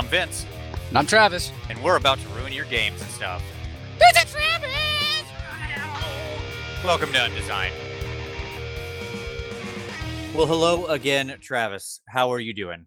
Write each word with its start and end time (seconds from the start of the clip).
I'm 0.00 0.06
Vince, 0.06 0.46
And 0.88 0.96
I'm 0.96 1.04
Travis. 1.06 1.52
and 1.68 1.78
we're 1.84 1.96
about 1.96 2.18
to 2.20 2.28
ruin 2.30 2.54
your 2.54 2.64
games 2.64 3.02
and 3.02 3.10
stuff. 3.10 3.42
Visit 3.98 4.28
Travis! 4.28 5.26
Welcome 6.82 7.12
to 7.12 7.18
Undesign. 7.18 7.70
Well, 10.34 10.46
hello 10.46 10.86
again, 10.86 11.36
Travis. 11.42 12.00
How 12.08 12.32
are 12.32 12.40
you 12.40 12.54
doing? 12.54 12.86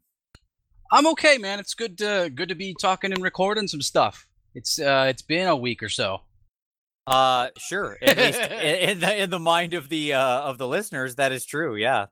I'm 0.92 1.06
okay, 1.06 1.38
man. 1.38 1.60
It's 1.60 1.76
good 1.76 2.00
to 2.00 2.32
good 2.34 2.50
to 2.50 2.56
be 2.56 2.76
talking 2.82 3.14
and 3.14 3.22
recording 3.22 3.68
some 3.68 3.84
stuff. 3.84 4.26
It's 4.56 4.80
uh 4.80 5.06
it's 5.08 5.22
been 5.22 5.46
a 5.48 5.56
week 5.56 5.84
or 5.84 5.90
so. 5.90 6.22
Uh, 7.06 7.50
sure. 7.60 7.96
At 8.02 8.18
least 8.18 8.40
in, 8.52 8.90
in 8.90 9.00
the 9.02 9.22
in 9.26 9.30
the 9.30 9.38
mind 9.40 9.76
of 9.76 9.88
the 9.90 10.14
uh 10.16 10.42
of 10.42 10.58
the 10.58 10.68
listeners, 10.68 11.14
that 11.18 11.32
is 11.32 11.46
true. 11.46 11.76
Yeah, 11.76 12.08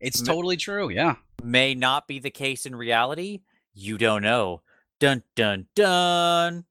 It's 0.00 0.22
totally 0.22 0.56
true, 0.56 0.88
yeah. 0.88 1.16
may 1.42 1.74
not 1.74 2.08
be 2.08 2.20
the 2.20 2.30
case 2.30 2.64
in 2.64 2.74
reality. 2.74 3.40
You 3.74 3.98
don't 3.98 4.22
know. 4.22 4.62
Dun 5.00 5.22
dun 5.34 5.66
dun. 5.74 6.64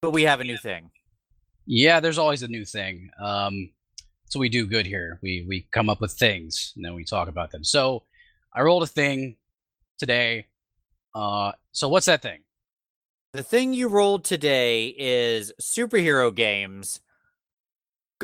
But 0.00 0.12
we 0.12 0.22
have 0.22 0.40
a 0.40 0.44
new 0.44 0.56
thing. 0.56 0.90
Yeah, 1.66 2.00
there's 2.00 2.18
always 2.18 2.42
a 2.42 2.48
new 2.48 2.64
thing. 2.64 3.10
Um 3.20 3.70
so 4.26 4.38
we 4.38 4.48
do 4.48 4.66
good 4.66 4.86
here. 4.86 5.18
We 5.22 5.44
we 5.48 5.66
come 5.72 5.90
up 5.90 6.00
with 6.00 6.12
things 6.12 6.72
and 6.76 6.84
then 6.84 6.94
we 6.94 7.04
talk 7.04 7.28
about 7.28 7.50
them. 7.50 7.64
So 7.64 8.04
I 8.54 8.62
rolled 8.62 8.84
a 8.84 8.86
thing 8.86 9.36
today. 9.98 10.46
Uh 11.14 11.52
so 11.72 11.88
what's 11.88 12.06
that 12.06 12.22
thing? 12.22 12.40
The 13.32 13.42
thing 13.42 13.74
you 13.74 13.88
rolled 13.88 14.24
today 14.24 14.94
is 14.96 15.52
superhero 15.60 16.34
games. 16.34 17.00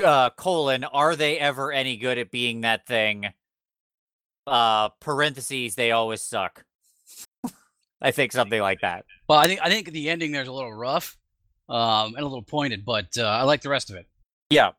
Uh, 0.02 0.30
colon, 0.30 0.82
are 0.82 1.14
they 1.14 1.38
ever 1.38 1.70
any 1.70 1.96
good 1.96 2.18
at 2.18 2.30
being 2.30 2.62
that 2.62 2.86
thing? 2.86 3.26
Uh, 4.46 4.88
parentheses, 5.00 5.74
they 5.74 5.92
always 5.92 6.22
suck. 6.22 6.64
I 8.02 8.10
think 8.10 8.32
something 8.32 8.60
like 8.60 8.80
that. 8.82 9.04
Well, 9.28 9.38
I 9.38 9.46
think 9.46 9.60
I 9.62 9.68
think 9.70 9.90
the 9.90 10.10
ending 10.10 10.32
there's 10.32 10.48
a 10.48 10.52
little 10.52 10.72
rough, 10.74 11.16
um, 11.68 12.14
and 12.14 12.20
a 12.20 12.26
little 12.26 12.42
pointed, 12.42 12.84
but 12.84 13.16
uh, 13.18 13.22
I 13.22 13.42
like 13.42 13.62
the 13.62 13.68
rest 13.70 13.90
of 13.90 13.96
it. 13.96 14.06
Yeah. 14.50 14.72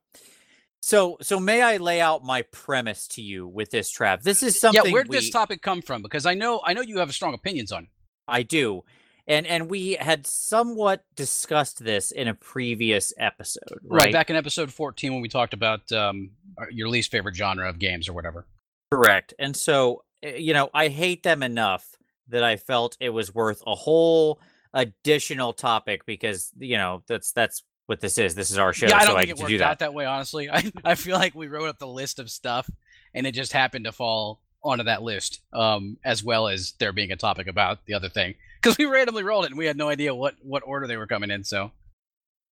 So, 0.81 1.17
so 1.22 1.39
may 1.39 1.63
I 1.63 1.77
lay 1.77 1.99
out 1.99 2.23
my 2.23 2.44
premise 2.44 3.07
to 3.09 3.22
you 3.22 3.47
with 3.47 3.72
this, 3.72 3.91
Trav? 3.91 4.22
This 4.22 4.44
is 4.44 4.59
something. 4.59 4.85
yeah, 4.85 4.91
where 4.91 5.03
did 5.03 5.09
we, 5.09 5.16
this 5.17 5.31
topic 5.31 5.63
come 5.63 5.81
from? 5.81 6.03
Because 6.03 6.27
I 6.27 6.35
know 6.35 6.61
I 6.63 6.73
know 6.73 6.81
you 6.81 6.99
have 6.99 7.11
strong 7.13 7.33
opinions 7.33 7.72
on. 7.72 7.83
it. 7.85 7.89
I 8.27 8.44
do, 8.44 8.83
and 9.27 9.47
and 9.47 9.67
we 9.69 9.94
had 9.94 10.27
somewhat 10.27 11.03
discussed 11.16 11.83
this 11.83 12.11
in 12.11 12.27
a 12.27 12.35
previous 12.35 13.13
episode, 13.17 13.63
Right. 13.83 14.05
right? 14.05 14.13
back 14.13 14.29
in 14.29 14.35
episode 14.35 14.72
14 14.72 15.11
when 15.13 15.22
we 15.23 15.29
talked 15.29 15.55
about 15.55 15.91
um, 15.91 16.31
your 16.69 16.88
least 16.89 17.09
favorite 17.11 17.35
genre 17.35 17.67
of 17.67 17.79
games 17.79 18.07
or 18.07 18.13
whatever. 18.13 18.45
Correct. 18.91 19.33
And 19.39 19.55
so, 19.55 20.03
uh, 20.23 20.29
you 20.29 20.53
know, 20.53 20.69
I 20.73 20.89
hate 20.89 21.23
them 21.23 21.41
enough 21.41 21.95
that 22.30 22.44
I 22.44 22.58
felt 22.58 22.98
it 23.00 23.09
was 23.09 23.34
worth 23.34 23.62
a 23.66 23.76
whole 23.76 24.40
additional 24.73 25.54
topic 25.54 26.06
because, 26.06 26.52
you 26.59 26.78
know, 26.78 27.04
that's 27.08 27.31
that's 27.31 27.64
what 27.88 28.02
this 28.02 28.18
is. 28.18 28.36
This 28.36 28.52
is 28.52 28.58
our 28.58 28.73
show, 28.73 28.88
yeah, 28.88 28.98
I 28.98 29.06
don't 29.06 29.16
I 29.16 29.20
think 29.22 29.28
get 29.28 29.38
it 29.38 29.42
worked 29.42 29.50
do 29.50 29.56
out 29.64 29.80
that. 29.80 29.80
that 29.80 29.94
way, 29.94 30.06
honestly. 30.06 30.50
I, 30.52 30.72
I 30.84 30.96
feel 30.96 31.16
like 31.18 31.36
we 31.36 31.48
wrote 31.48 31.70
up 31.70 31.80
the 31.80 31.88
list 31.88 32.20
of 32.20 32.30
stuff 32.30 32.70
and 33.14 33.26
it 33.28 33.34
just 33.34 33.53
happened 33.53 33.86
to 33.86 33.92
fall 33.92 34.42
onto 34.64 34.84
that 34.86 35.03
list, 35.03 35.42
um, 35.53 35.98
as 36.03 36.23
well 36.23 36.48
as 36.48 36.73
there 36.80 36.92
being 36.92 37.12
a 37.12 37.16
topic 37.16 37.48
about 37.48 37.86
the 37.86 37.94
other 37.94 38.09
thing. 38.09 38.34
Because 38.62 38.78
we 38.78 38.86
randomly 38.86 39.22
rolled 39.23 39.46
it 39.46 39.52
and 39.52 39.58
we 39.59 39.68
had 39.68 39.78
no 39.78 39.90
idea 39.90 40.14
what, 40.16 40.34
what 40.42 40.64
order 40.66 40.88
they 40.88 40.98
were 40.98 41.06
coming 41.06 41.30
in. 41.30 41.44
So 41.44 41.72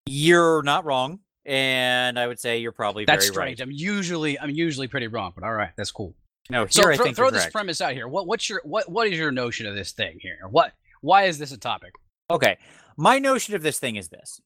You're 0.06 0.62
not 0.62 0.84
wrong, 0.84 1.20
and 1.46 2.18
I 2.18 2.26
would 2.26 2.38
say 2.38 2.58
you're 2.58 2.72
probably 2.72 3.04
that's 3.06 3.24
very 3.24 3.32
strange. 3.34 3.60
right. 3.60 3.66
I'm 3.66 3.72
usually 3.72 4.38
I'm 4.38 4.50
usually 4.50 4.88
pretty 4.88 5.06
wrong, 5.06 5.32
but 5.34 5.42
all 5.44 5.54
right, 5.54 5.70
that's 5.76 5.90
cool. 5.90 6.14
No, 6.52 6.66
So 6.66 6.82
I 6.88 6.96
throw, 6.96 7.04
think 7.04 7.16
throw 7.16 7.30
this 7.30 7.42
correct. 7.42 7.54
premise 7.54 7.80
out 7.80 7.92
here. 7.94 8.06
What 8.06 8.26
what's 8.26 8.48
your 8.48 8.60
what 8.64 8.88
what 8.90 9.08
is 9.08 9.18
your 9.18 9.32
notion 9.32 9.66
of 9.66 9.74
this 9.74 9.92
thing 9.92 10.18
here? 10.20 10.38
What 10.50 10.72
why 11.00 11.24
is 11.24 11.38
this 11.38 11.50
a 11.52 11.58
topic? 11.58 11.92
Okay. 12.30 12.58
My 12.96 13.18
notion 13.18 13.54
of 13.54 13.62
this 13.62 13.78
thing 13.78 13.96
is 13.96 14.08
this. 14.08 14.40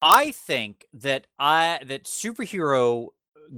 I 0.00 0.30
think 0.30 0.86
that 0.94 1.26
I 1.38 1.80
that 1.86 2.04
superhero 2.04 3.08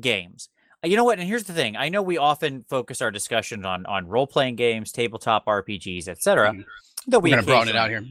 games. 0.00 0.48
uh, 0.84 0.88
You 0.88 0.96
know 0.96 1.04
what? 1.04 1.18
And 1.18 1.28
here's 1.28 1.44
the 1.44 1.52
thing. 1.52 1.76
I 1.76 1.88
know 1.90 2.02
we 2.02 2.18
often 2.18 2.64
focus 2.68 3.00
our 3.02 3.10
discussions 3.10 3.64
on 3.64 3.86
on 3.86 4.06
role 4.08 4.26
playing 4.26 4.56
games, 4.56 4.90
tabletop 4.92 5.44
RPGs, 5.46 6.08
etc. 6.08 6.54
Though 7.06 7.18
We're 7.18 7.22
we 7.22 7.30
gonna 7.30 7.42
broaden 7.42 7.68
it 7.68 7.76
out 7.76 7.90
here. 7.90 8.04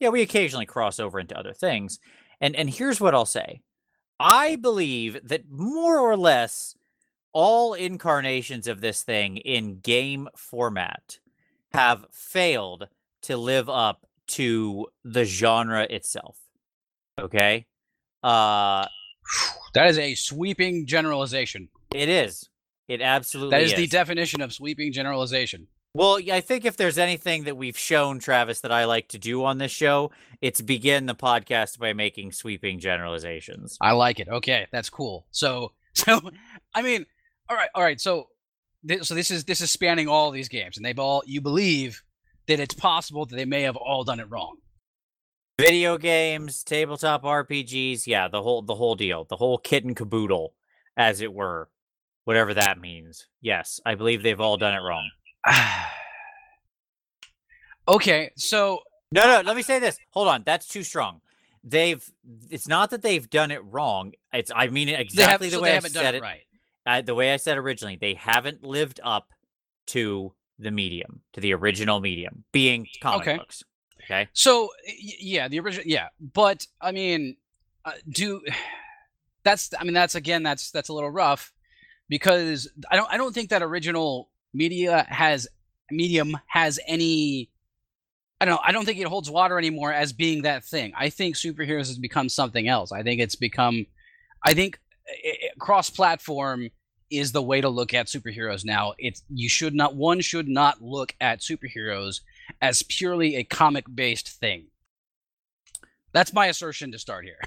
yeah, 0.00 0.08
we 0.08 0.22
occasionally 0.22 0.66
cross 0.66 0.98
over 1.00 1.20
into 1.20 1.38
other 1.38 1.52
things. 1.54 1.98
And 2.40 2.54
and 2.56 2.68
here's 2.68 3.00
what 3.00 3.14
I'll 3.14 3.26
say. 3.26 3.60
I 4.18 4.56
believe 4.56 5.18
that 5.24 5.48
more 5.50 5.98
or 5.98 6.16
less 6.16 6.74
all 7.32 7.74
incarnations 7.74 8.66
of 8.66 8.80
this 8.80 9.02
thing 9.02 9.36
in 9.38 9.80
game 9.80 10.28
format 10.36 11.18
have 11.72 12.06
failed 12.10 12.88
to 13.22 13.36
live 13.36 13.68
up 13.68 14.06
to 14.26 14.86
the 15.04 15.24
genre 15.24 15.86
itself. 15.90 16.38
Okay? 17.18 17.66
Uh 18.22 18.86
That 19.74 19.86
is 19.88 19.98
a 19.98 20.14
sweeping 20.14 20.86
generalization. 20.86 21.68
it 21.94 22.08
is. 22.08 22.48
It 22.88 23.00
absolutely 23.00 23.56
That 23.56 23.62
is 23.62 23.74
the 23.74 23.86
definition 23.86 24.40
of 24.40 24.52
sweeping 24.52 24.92
generalization. 24.92 25.68
Well, 25.94 26.18
I 26.30 26.40
think 26.40 26.64
if 26.64 26.76
there's 26.76 26.98
anything 26.98 27.44
that 27.44 27.56
we've 27.56 27.78
shown 27.78 28.20
Travis 28.20 28.60
that 28.60 28.70
I 28.70 28.84
like 28.84 29.08
to 29.08 29.18
do 29.18 29.44
on 29.44 29.58
this 29.58 29.72
show, 29.72 30.12
it's 30.40 30.60
begin 30.60 31.06
the 31.06 31.14
podcast 31.14 31.78
by 31.78 31.92
making 31.92 32.32
sweeping 32.32 32.78
generalizations. 32.78 33.76
I 33.80 33.92
like 33.92 34.20
it. 34.20 34.28
Okay, 34.28 34.66
that's 34.70 34.88
cool. 34.88 35.26
So, 35.32 35.72
so 35.94 36.20
I 36.74 36.82
mean, 36.82 37.06
all 37.50 37.56
right, 37.56 37.68
all 37.74 37.82
right. 37.82 38.00
So, 38.00 38.28
thi- 38.86 39.02
so 39.02 39.14
this 39.14 39.30
is 39.30 39.44
this 39.44 39.60
is 39.60 39.70
spanning 39.70 40.08
all 40.08 40.30
these 40.30 40.48
games, 40.48 40.76
and 40.76 40.86
they've 40.86 40.98
all 40.98 41.22
you 41.26 41.40
believe 41.40 42.02
that 42.46 42.60
it's 42.60 42.74
possible 42.74 43.26
that 43.26 43.34
they 43.34 43.44
may 43.44 43.62
have 43.62 43.76
all 43.76 44.04
done 44.04 44.20
it 44.20 44.30
wrong. 44.30 44.56
Video 45.60 45.98
games, 45.98 46.62
tabletop 46.62 47.22
RPGs, 47.22 48.06
yeah, 48.06 48.28
the 48.28 48.42
whole 48.42 48.62
the 48.62 48.76
whole 48.76 48.94
deal, 48.94 49.24
the 49.28 49.36
whole 49.36 49.58
kit 49.58 49.84
and 49.84 49.96
caboodle, 49.96 50.54
as 50.96 51.20
it 51.20 51.34
were, 51.34 51.68
whatever 52.24 52.54
that 52.54 52.80
means. 52.80 53.26
Yes, 53.40 53.80
I 53.84 53.96
believe 53.96 54.22
they've 54.22 54.40
all 54.40 54.56
done 54.56 54.74
it 54.74 54.80
wrong. 54.80 55.10
okay, 57.88 58.30
so 58.36 58.80
No, 59.10 59.22
no, 59.22 59.42
let 59.44 59.56
me 59.56 59.62
say 59.62 59.80
this. 59.80 59.98
Hold 60.12 60.28
on, 60.28 60.44
that's 60.46 60.68
too 60.68 60.84
strong. 60.84 61.20
They've 61.62 62.02
it's 62.48 62.68
not 62.68 62.90
that 62.90 63.02
they've 63.02 63.28
done 63.28 63.50
it 63.50 63.62
wrong. 63.64 64.12
It's 64.32 64.50
I 64.54 64.68
mean 64.68 64.88
it 64.88 64.92
they 64.92 64.96
have 64.96 65.00
exactly 65.42 65.48
the 65.48 65.56
so 65.56 65.62
way 65.62 65.70
they 65.72 65.76
I 65.76 65.80
said 65.80 66.14
it 66.14 66.22
right. 66.22 66.40
I, 66.86 67.00
the 67.02 67.14
way 67.14 67.32
I 67.32 67.36
said 67.36 67.58
originally, 67.58 67.96
they 68.00 68.14
haven't 68.14 68.64
lived 68.64 69.00
up 69.02 69.32
to 69.88 70.32
the 70.58 70.70
medium, 70.70 71.20
to 71.32 71.40
the 71.40 71.54
original 71.54 72.00
medium, 72.00 72.44
being 72.52 72.86
comic 73.02 73.22
Okay. 73.22 73.36
books. 73.38 73.62
Okay. 74.04 74.28
So 74.32 74.70
yeah, 74.98 75.48
the 75.48 75.60
original 75.60 75.86
yeah, 75.86 76.08
but 76.20 76.66
I 76.80 76.92
mean, 76.92 77.36
uh, 77.84 77.92
do 78.08 78.42
that's 79.44 79.70
I 79.78 79.84
mean 79.84 79.94
that's 79.94 80.14
again 80.14 80.42
that's 80.42 80.70
that's 80.70 80.88
a 80.88 80.92
little 80.92 81.10
rough 81.10 81.52
because 82.08 82.68
I 82.90 82.96
don't 82.96 83.10
I 83.10 83.16
don't 83.16 83.34
think 83.34 83.50
that 83.50 83.62
original 83.62 84.30
media 84.52 85.06
has 85.08 85.48
medium 85.90 86.36
has 86.46 86.78
any 86.86 87.50
I 88.40 88.44
don't 88.44 88.54
know 88.54 88.60
I 88.64 88.72
don't 88.72 88.84
think 88.84 88.98
it 88.98 89.06
holds 89.06 89.30
water 89.30 89.58
anymore 89.58 89.92
as 89.92 90.12
being 90.12 90.42
that 90.42 90.64
thing. 90.64 90.92
I 90.96 91.08
think 91.10 91.36
superheroes 91.36 91.88
has 91.88 91.98
become 91.98 92.28
something 92.28 92.68
else. 92.68 92.92
I 92.92 93.02
think 93.02 93.20
it's 93.20 93.36
become 93.36 93.86
I 94.44 94.54
think 94.54 94.78
cross 95.58 95.90
platform 95.90 96.70
is 97.10 97.32
the 97.32 97.42
way 97.42 97.60
to 97.60 97.68
look 97.68 97.92
at 97.92 98.06
superheroes 98.06 98.64
now. 98.64 98.94
It's 98.98 99.22
you 99.28 99.48
should 99.48 99.74
not 99.74 99.96
one 99.96 100.20
should 100.20 100.48
not 100.48 100.80
look 100.82 101.14
at 101.20 101.40
superheroes 101.40 102.20
as 102.62 102.82
purely 102.82 103.36
a 103.36 103.44
comic 103.44 103.84
based 103.92 104.28
thing. 104.40 104.66
That's 106.12 106.32
my 106.32 106.46
assertion 106.46 106.92
to 106.92 106.98
start 106.98 107.24
here. 107.24 107.38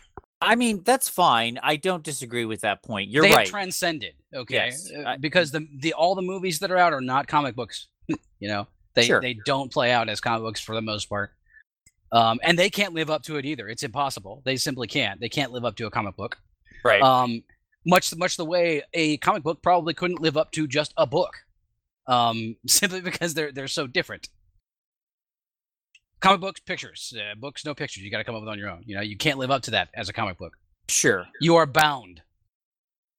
I 0.41 0.55
mean, 0.55 0.81
that's 0.83 1.07
fine. 1.07 1.57
I 1.63 1.77
don't 1.77 2.03
disagree 2.03 2.43
with 2.45 2.61
that 2.61 2.83
point. 2.83 3.09
You're 3.09 3.23
they 3.23 3.33
right. 3.33 3.47
transcended, 3.47 4.13
okay? 4.35 4.55
Yes, 4.55 4.91
Uh, 4.91 5.15
because 5.17 5.51
the 5.51 5.67
the 5.79 5.93
all 5.93 6.15
the 6.15 6.21
movies 6.21 6.59
that 6.59 6.71
are 6.71 6.77
out 6.77 6.91
are 6.93 7.01
not 7.01 7.27
comic 7.27 7.55
books. 7.55 7.87
you 8.07 8.49
know, 8.49 8.67
they 8.93 9.05
Sure. 9.05 9.21
they 9.21 9.37
don't 9.45 9.71
play 9.71 9.91
out 9.91 10.09
as 10.09 10.19
comic 10.19 10.41
books 10.41 10.59
for 10.59 10.75
the 10.75 10.81
most 10.81 11.07
part. 11.07 11.31
Um, 12.11 12.39
and 12.43 12.59
they 12.59 12.69
can't 12.69 12.93
live 12.93 13.09
up 13.09 13.23
to 13.23 13.37
it 13.37 13.45
either. 13.45 13.67
It's 13.69 13.83
impossible. 13.83 14.41
They 14.45 14.55
simply 14.57 14.87
can't. 14.87 15.19
They 15.19 15.29
can't 15.29 15.51
live 15.51 15.65
up 15.65 15.75
to 15.77 15.87
a 15.87 15.89
comic 15.89 16.15
book. 16.15 16.37
right. 16.83 17.01
Um, 17.01 17.43
much 17.85 18.15
much 18.15 18.37
the 18.37 18.45
way 18.45 18.83
a 18.93 19.17
comic 19.17 19.43
book 19.43 19.61
probably 19.61 19.93
couldn't 19.93 20.21
live 20.21 20.37
up 20.37 20.51
to 20.51 20.67
just 20.67 20.93
a 20.97 21.05
book. 21.05 21.45
Um, 22.07 22.57
simply 22.67 23.01
because 23.01 23.33
they're 23.33 23.51
they're 23.51 23.67
so 23.67 23.87
different. 23.87 24.29
Comic 26.19 26.39
books, 26.39 26.61
pictures. 26.61 27.13
Uh, 27.17 27.35
books, 27.35 27.65
no 27.65 27.75
pictures. 27.75 28.03
You 28.03 28.09
got 28.09 28.19
to 28.19 28.23
come 28.23 28.35
up 28.35 28.41
with 28.41 28.49
on 28.49 28.57
your 28.57 28.69
own. 28.69 28.83
You 28.85 28.95
know, 28.95 29.01
you 29.01 29.17
can't 29.17 29.37
live 29.37 29.51
up 29.51 29.63
to 29.63 29.71
that 29.71 29.89
as 29.93 30.07
a 30.07 30.13
comic 30.13 30.37
book. 30.37 30.53
sure. 30.87 31.25
You 31.41 31.55
are 31.57 31.65
bound. 31.65 32.21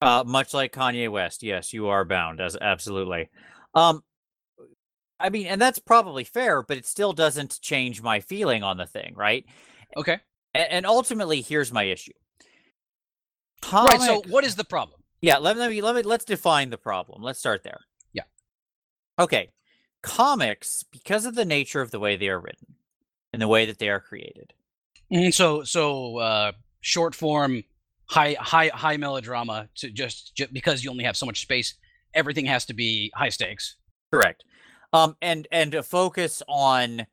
Uh, 0.01 0.23
much 0.25 0.53
like 0.53 0.73
Kanye 0.73 1.09
West, 1.09 1.41
yes, 1.43 1.71
you 1.71 1.87
are 1.87 2.03
bound. 2.03 2.41
As 2.41 2.57
absolutely. 2.59 3.29
Um, 3.75 4.03
I 5.19 5.29
mean, 5.29 5.47
and 5.47 5.61
that's 5.61 5.79
probably 5.79 6.23
fair, 6.23 6.61
but 6.61 6.77
it 6.77 6.85
still 6.85 7.13
doesn't 7.13 7.61
change 7.61 8.01
my 8.01 8.19
feeling 8.19 8.63
on 8.63 8.77
the 8.77 8.85
thing, 8.85 9.13
right? 9.15 9.45
Okay. 9.95 10.19
And, 10.53 10.67
and 10.71 10.85
ultimately, 10.85 11.41
here's 11.41 11.71
my 11.71 11.83
issue. 11.83 12.11
Right. 13.71 13.99
So, 14.01 14.21
what 14.27 14.43
is 14.43 14.55
the 14.55 14.63
problem? 14.63 15.01
Yeah, 15.21 15.37
let, 15.37 15.57
let 15.57 15.69
me 15.71 15.81
let 15.81 15.95
me 15.95 16.01
let's 16.03 16.25
define 16.25 16.69
the 16.69 16.77
problem. 16.77 17.21
Let's 17.23 17.39
start 17.39 17.63
there. 17.63 17.79
Yeah. 18.13 18.23
Okay. 19.19 19.51
Comics, 20.01 20.83
because 20.83 21.25
of 21.25 21.33
the 21.35 21.45
nature 21.45 21.81
of 21.81 21.89
the 21.89 21.99
way 21.99 22.15
they 22.15 22.29
are 22.29 22.39
written, 22.39 22.75
and 23.33 23.41
the 23.41 23.47
way 23.47 23.65
that 23.65 23.79
they 23.79 23.89
are 23.89 23.99
created. 23.99 24.53
Mhm, 25.11 25.33
So 25.33 25.63
so 25.63 26.17
uh, 26.17 26.51
short 26.81 27.15
form, 27.15 27.63
high 28.09 28.35
high 28.39 28.69
high 28.73 28.97
melodrama 28.97 29.69
to 29.75 29.89
just, 29.89 30.35
just 30.35 30.53
because 30.53 30.83
you 30.83 30.91
only 30.91 31.03
have 31.05 31.17
so 31.17 31.25
much 31.25 31.41
space, 31.41 31.73
everything 32.13 32.45
has 32.45 32.65
to 32.65 32.73
be 32.73 33.11
high 33.15 33.29
stakes. 33.29 33.77
Correct. 34.13 34.43
Um, 34.93 35.17
and 35.21 35.47
and 35.51 35.73
a 35.73 35.81
focus 35.83 36.43
on 36.47 37.07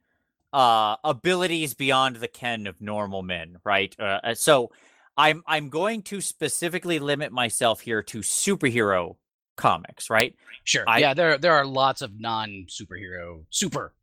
uh 0.53 0.97
abilities 1.03 1.73
beyond 1.73 2.17
the 2.17 2.29
ken 2.29 2.67
of 2.67 2.81
normal 2.81 3.23
men, 3.23 3.57
right? 3.65 3.97
Uh, 3.99 4.21
uh, 4.23 4.35
so 4.35 4.71
I'm 5.17 5.43
I'm 5.47 5.69
going 5.69 6.03
to 6.05 6.21
specifically 6.21 6.99
limit 6.99 7.33
myself 7.33 7.81
here 7.81 8.03
to 8.05 8.19
superhero 8.21 9.17
comics, 9.57 10.09
right? 10.11 10.35
Sure. 10.65 10.85
I- 10.89 10.99
yeah, 10.99 11.15
there 11.15 11.39
there 11.39 11.53
are 11.55 11.67
lots 11.67 12.03
of 12.03 12.19
non 12.19 12.67
superhero 12.69 13.45
super 13.51 13.95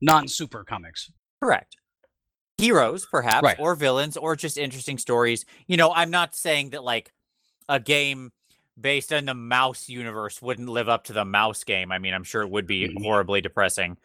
non 0.00 0.28
super 0.28 0.64
comics. 0.64 1.10
Correct. 1.42 1.76
Heroes, 2.58 3.06
perhaps, 3.10 3.42
Right. 3.42 3.56
or 3.58 3.74
villains, 3.74 4.18
or 4.18 4.36
just 4.36 4.58
interesting 4.58 4.98
stories. 4.98 5.46
You 5.66 5.78
know, 5.78 5.92
I'm 5.94 6.10
not 6.10 6.34
saying 6.34 6.70
that 6.70 6.84
like 6.84 7.10
a 7.70 7.80
game 7.80 8.32
based 8.78 9.12
on 9.14 9.24
the 9.24 9.32
Maus 9.34 9.88
universe 9.88 10.42
wouldn't 10.42 10.68
live 10.68 10.88
up 10.88 11.04
to 11.04 11.14
the 11.14 11.24
Maus 11.24 11.64
game. 11.64 11.90
I 11.90 11.98
mean, 11.98 12.12
I'm 12.12 12.24
sure 12.24 12.42
it 12.42 12.50
would 12.50 12.66
be 12.66 12.88
Mhm. 12.88 13.02
horribly 13.02 13.40
depressing. 13.40 13.96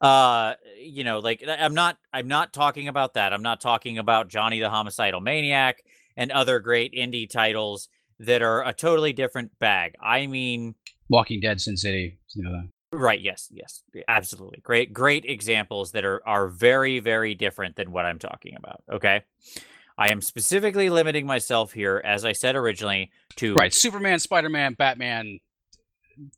Uh, 0.00 0.54
you 0.80 1.04
know, 1.04 1.18
like 1.18 1.44
I'm 1.46 1.74
not 1.74 1.98
I'm 2.14 2.28
not 2.28 2.54
talking 2.54 2.88
about 2.88 3.14
that. 3.14 3.32
I'm 3.34 3.42
not 3.42 3.60
talking 3.60 3.98
about 3.98 4.28
Johnny 4.28 4.60
the 4.60 4.70
Homicidal 4.70 5.20
Maniac 5.20 5.82
and 6.18 6.30
other 6.32 6.58
great 6.58 6.92
indie 6.92 7.30
titles 7.30 7.88
that 8.18 8.42
are 8.42 8.62
a 8.66 8.74
totally 8.74 9.12
different 9.14 9.56
bag. 9.58 9.94
I 10.02 10.26
mean, 10.26 10.74
Walking 11.08 11.40
Dead, 11.40 11.60
Sin 11.60 11.76
City. 11.78 12.18
You 12.34 12.42
know, 12.44 12.50
that. 12.52 12.68
Right. 12.90 13.20
Yes. 13.20 13.48
Yes. 13.50 13.82
Absolutely. 14.08 14.60
Great. 14.62 14.92
Great 14.92 15.24
examples 15.24 15.92
that 15.92 16.04
are 16.04 16.20
are 16.26 16.48
very 16.48 16.98
very 17.00 17.34
different 17.34 17.76
than 17.76 17.92
what 17.92 18.04
I'm 18.04 18.18
talking 18.18 18.54
about. 18.56 18.82
Okay. 18.90 19.22
I 19.96 20.10
am 20.10 20.20
specifically 20.22 20.90
limiting 20.90 21.26
myself 21.26 21.72
here, 21.72 22.00
as 22.04 22.24
I 22.24 22.32
said 22.32 22.54
originally, 22.56 23.10
to 23.36 23.54
Right. 23.54 23.74
Superman, 23.74 24.18
Spider 24.20 24.48
Man, 24.48 24.74
Batman. 24.74 25.38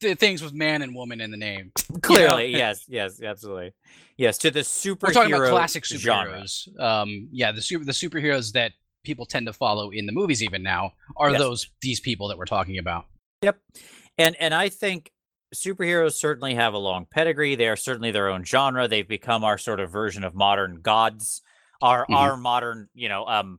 The 0.01 0.15
things 0.15 0.43
with 0.43 0.53
man 0.53 0.83
and 0.83 0.95
woman 0.95 1.21
in 1.23 1.31
the 1.31 1.37
name. 1.39 1.73
clearly. 2.03 2.49
Yes. 2.49 2.85
Yes. 2.89 3.23
Absolutely. 3.23 3.73
Yes. 4.19 4.37
To 4.39 4.51
the 4.51 4.61
superhero 4.61 5.03
We're 5.03 5.13
talking 5.13 5.35
about 5.35 5.51
classic 5.51 5.87
genre. 5.87 6.43
superheroes. 6.43 6.81
Um, 6.81 7.29
yeah, 7.33 7.53
the 7.53 7.63
super 7.63 7.85
the 7.85 7.93
superheroes 7.93 8.53
that 8.53 8.73
people 9.05 9.27
tend 9.27 9.47
to 9.47 9.53
follow 9.53 9.91
in 9.91 10.07
the 10.07 10.13
movies 10.13 10.43
even 10.43 10.63
now 10.63 10.93
are 11.17 11.31
Yes. 11.31 11.41
those 11.41 11.71
these 11.83 12.01
people 12.01 12.29
that 12.29 12.39
we're 12.39 12.45
talking 12.45 12.79
about. 12.79 13.07
Yep. 13.43 13.59
And 14.19 14.37
and 14.37 14.55
I 14.55 14.69
think 14.69 15.13
superheroes 15.55 16.13
certainly 16.15 16.55
have 16.55 16.75
a 16.75 16.79
long 16.79 17.07
pedigree. 17.11 17.55
They 17.55 17.69
are 17.69 17.77
certainly 17.77 18.11
their 18.11 18.29
own 18.29 18.45
genre. 18.45 18.87
They've 18.87 19.07
become 19.09 19.43
our 19.45 19.59
sort 19.59 19.81
of 19.81 19.91
version 19.91 20.23
of 20.25 20.35
modern 20.35 20.81
gods. 20.83 21.43
Our 21.83 22.07
Mhm. 22.07 22.15
our 22.17 22.37
modern, 22.37 22.89
you 22.95 23.09
know, 23.09 23.27
um 23.27 23.59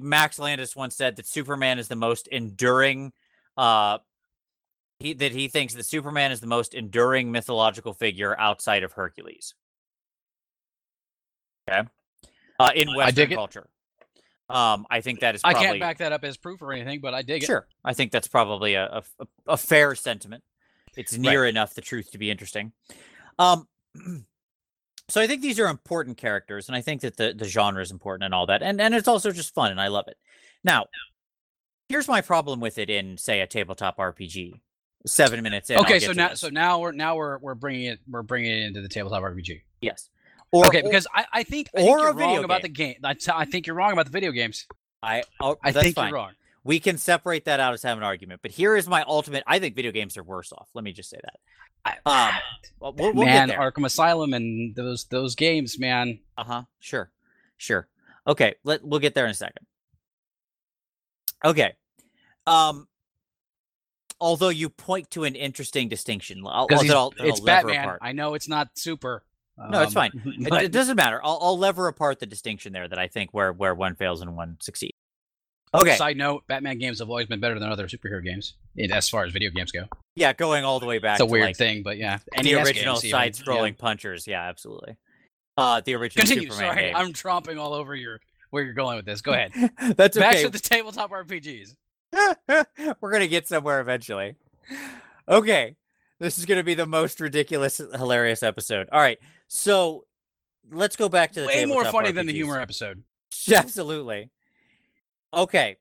Max 0.00 0.38
Landis 0.38 0.76
once 0.76 0.94
said 0.96 1.16
that 1.16 1.26
Superman 1.26 1.78
is 1.78 1.88
the 1.88 1.96
most 1.96 2.28
enduring 2.28 3.12
uh 3.56 3.98
he 5.00 5.14
that 5.14 5.32
he 5.32 5.48
thinks 5.48 5.74
that 5.74 5.86
Superman 5.86 6.30
is 6.30 6.40
the 6.40 6.46
most 6.46 6.74
enduring 6.74 7.32
mythological 7.32 7.94
figure 7.94 8.38
outside 8.38 8.82
of 8.84 8.92
Hercules. 8.92 9.54
Okay. 11.68 11.88
Uh 12.58 12.72
in 12.74 12.94
Western 12.94 13.30
culture. 13.30 13.68
Um 14.50 14.86
I 14.90 15.00
think 15.00 15.20
that 15.20 15.34
is 15.34 15.40
I 15.44 15.54
can't 15.54 15.80
back 15.80 15.98
that 15.98 16.12
up 16.12 16.24
as 16.24 16.36
proof 16.36 16.60
or 16.62 16.72
anything, 16.72 17.00
but 17.00 17.14
I 17.14 17.22
dig 17.22 17.42
it. 17.42 17.46
Sure. 17.46 17.66
I 17.84 17.94
think 17.94 18.12
that's 18.12 18.28
probably 18.28 18.74
a, 18.74 19.02
a, 19.18 19.26
a- 19.46 19.56
fair 19.56 19.94
sentiment. 19.94 20.42
It's 20.96 21.16
near 21.16 21.44
enough 21.46 21.74
the 21.74 21.80
truth 21.80 22.10
to 22.12 22.18
be 22.18 22.30
interesting. 22.30 22.72
Um, 23.38 23.68
so 25.08 25.20
I 25.20 25.26
think 25.26 25.40
these 25.42 25.58
are 25.60 25.66
important 25.68 26.16
characters, 26.16 26.68
and 26.68 26.76
I 26.76 26.80
think 26.80 27.02
that 27.02 27.16
the, 27.16 27.32
the 27.32 27.46
genre 27.46 27.80
is 27.80 27.90
important 27.90 28.24
and 28.24 28.34
all 28.34 28.46
that. 28.46 28.62
And, 28.62 28.80
and 28.80 28.94
it's 28.94 29.08
also 29.08 29.30
just 29.30 29.54
fun, 29.54 29.70
and 29.70 29.80
I 29.80 29.88
love 29.88 30.06
it. 30.08 30.16
Now, 30.64 30.86
here's 31.88 32.08
my 32.08 32.20
problem 32.20 32.60
with 32.60 32.76
it 32.78 32.90
in, 32.90 33.16
say, 33.18 33.40
a 33.40 33.46
tabletop 33.46 33.98
RPG. 33.98 34.60
Seven 35.06 35.42
minutes 35.42 35.70
in. 35.70 35.78
Okay, 35.78 35.98
so 35.98 36.12
now 36.12 36.28
this. 36.28 36.40
so 36.40 36.50
now 36.50 36.78
we're 36.78 36.92
now 36.92 37.16
we're 37.16 37.38
we're 37.38 37.54
bringing 37.54 37.84
it 37.86 38.00
we're 38.06 38.22
bringing 38.22 38.52
it 38.52 38.66
into 38.66 38.82
the 38.82 38.88
tabletop 38.88 39.22
RPG. 39.22 39.62
yes. 39.80 40.10
Or, 40.52 40.66
okay, 40.66 40.82
because 40.82 41.06
I, 41.14 41.24
I 41.32 41.42
think 41.44 41.68
I 41.76 41.82
or 41.82 41.84
think 41.84 42.00
you're 42.00 42.12
video 42.12 42.34
wrong 42.34 42.44
about 42.44 42.62
the 42.62 42.68
game. 42.68 42.96
I, 43.04 43.14
t- 43.14 43.30
I 43.32 43.44
think 43.44 43.66
you're 43.66 43.76
wrong 43.76 43.92
about 43.92 44.06
the 44.06 44.12
video 44.12 44.32
games. 44.32 44.66
I, 45.02 45.22
oh, 45.40 45.56
I 45.62 45.72
think 45.72 45.94
fine. 45.94 46.08
you're 46.08 46.16
wrong. 46.16 46.32
We 46.64 46.80
can 46.80 46.98
separate 46.98 47.44
that 47.46 47.60
out 47.60 47.72
as 47.72 47.82
having 47.82 48.02
an 48.02 48.04
argument. 48.04 48.40
But 48.42 48.50
here 48.50 48.76
is 48.76 48.86
my 48.88 49.02
ultimate. 49.04 49.44
I 49.46 49.58
think 49.58 49.76
video 49.76 49.92
games 49.92 50.16
are 50.16 50.22
worse 50.22 50.52
off. 50.52 50.68
Let 50.74 50.84
me 50.84 50.92
just 50.92 51.08
say 51.08 51.18
that. 51.22 52.00
I, 52.04 52.28
Um, 52.28 52.34
well, 52.80 52.92
we'll, 52.92 53.12
we'll 53.14 53.26
man. 53.26 53.50
Arkham 53.50 53.86
Asylum 53.86 54.34
and 54.34 54.74
those 54.74 55.04
those 55.04 55.34
games, 55.34 55.78
man. 55.78 56.18
Uh-huh. 56.36 56.62
Sure. 56.80 57.10
Sure. 57.56 57.88
Okay, 58.26 58.54
let 58.64 58.84
we'll 58.84 59.00
get 59.00 59.14
there 59.14 59.24
in 59.24 59.30
a 59.30 59.34
second. 59.34 59.66
Okay. 61.44 61.74
Um 62.46 62.86
although 64.20 64.50
you 64.50 64.68
point 64.68 65.10
to 65.12 65.24
an 65.24 65.34
interesting 65.34 65.88
distinction. 65.88 66.42
I'll, 66.46 66.66
I'll, 66.70 66.92
I'll, 66.92 67.14
it's 67.20 67.40
I'll 67.40 67.46
Batman. 67.46 67.84
apart. 67.84 67.98
I 68.02 68.12
know 68.12 68.34
it's 68.34 68.48
not 68.48 68.68
super. 68.74 69.22
No, 69.68 69.82
it's 69.82 69.94
um, 69.94 70.10
fine. 70.10 70.22
It, 70.40 70.48
but- 70.48 70.64
it 70.64 70.72
doesn't 70.72 70.96
matter. 70.96 71.20
I'll, 71.22 71.38
I'll 71.40 71.58
lever 71.58 71.88
apart 71.88 72.20
the 72.20 72.26
distinction 72.26 72.72
there 72.72 72.88
that 72.88 72.98
I 72.98 73.08
think 73.08 73.30
where 73.32 73.52
where 73.52 73.74
one 73.74 73.94
fails 73.94 74.20
and 74.20 74.36
one 74.36 74.56
succeeds. 74.60 74.96
Okay. 75.72 75.96
Side 75.96 76.16
note: 76.16 76.44
Batman 76.48 76.78
games 76.78 76.98
have 76.98 77.08
always 77.08 77.26
been 77.26 77.38
better 77.38 77.58
than 77.58 77.70
other 77.70 77.86
superhero 77.86 78.24
games, 78.24 78.54
as 78.90 79.08
far 79.08 79.24
as 79.24 79.32
video 79.32 79.50
games 79.50 79.70
go. 79.70 79.84
Yeah, 80.16 80.32
going 80.32 80.64
all 80.64 80.80
the 80.80 80.86
way 80.86 80.98
back 80.98 81.20
It's 81.20 81.20
a 81.20 81.26
weird 81.26 81.46
like 81.46 81.56
thing, 81.56 81.82
but 81.82 81.96
yeah, 81.96 82.18
the 82.36 82.42
NES 82.42 82.66
original 82.66 82.96
even, 82.96 83.08
yeah. 83.08 83.16
side-scrolling 83.16 83.78
punchers. 83.78 84.26
Yeah, 84.26 84.42
absolutely. 84.42 84.96
Uh, 85.56 85.80
the 85.84 85.94
original 85.94 86.26
Continue. 86.26 86.50
Superman 86.50 86.72
Sorry, 86.74 86.86
game. 86.86 86.96
I'm 86.96 87.12
tromping 87.12 87.60
all 87.60 87.72
over 87.72 87.94
your 87.94 88.20
where 88.50 88.64
you're 88.64 88.74
going 88.74 88.96
with 88.96 89.06
this. 89.06 89.20
Go 89.20 89.32
ahead. 89.32 89.52
That's 89.96 90.18
Back 90.18 90.34
okay. 90.34 90.42
to 90.42 90.48
the 90.48 90.58
tabletop 90.58 91.10
RPGs. 91.10 91.74
We're 93.00 93.12
gonna 93.12 93.28
get 93.28 93.46
somewhere 93.46 93.80
eventually. 93.80 94.34
Okay, 95.28 95.76
this 96.18 96.36
is 96.36 96.46
gonna 96.46 96.64
be 96.64 96.74
the 96.74 96.86
most 96.86 97.20
ridiculous, 97.20 97.78
hilarious 97.78 98.42
episode. 98.42 98.88
All 98.90 99.00
right, 99.00 99.20
so 99.52 100.04
let's 100.70 100.94
go 100.94 101.08
back 101.08 101.32
to 101.32 101.40
the 101.40 101.46
Way 101.48 101.64
more 101.64 101.84
funny 101.84 102.12
than 102.12 102.26
the 102.26 102.32
humor 102.32 102.60
episode. 102.60 103.02
Absolutely. 103.52 104.30
Okay, 105.34 105.76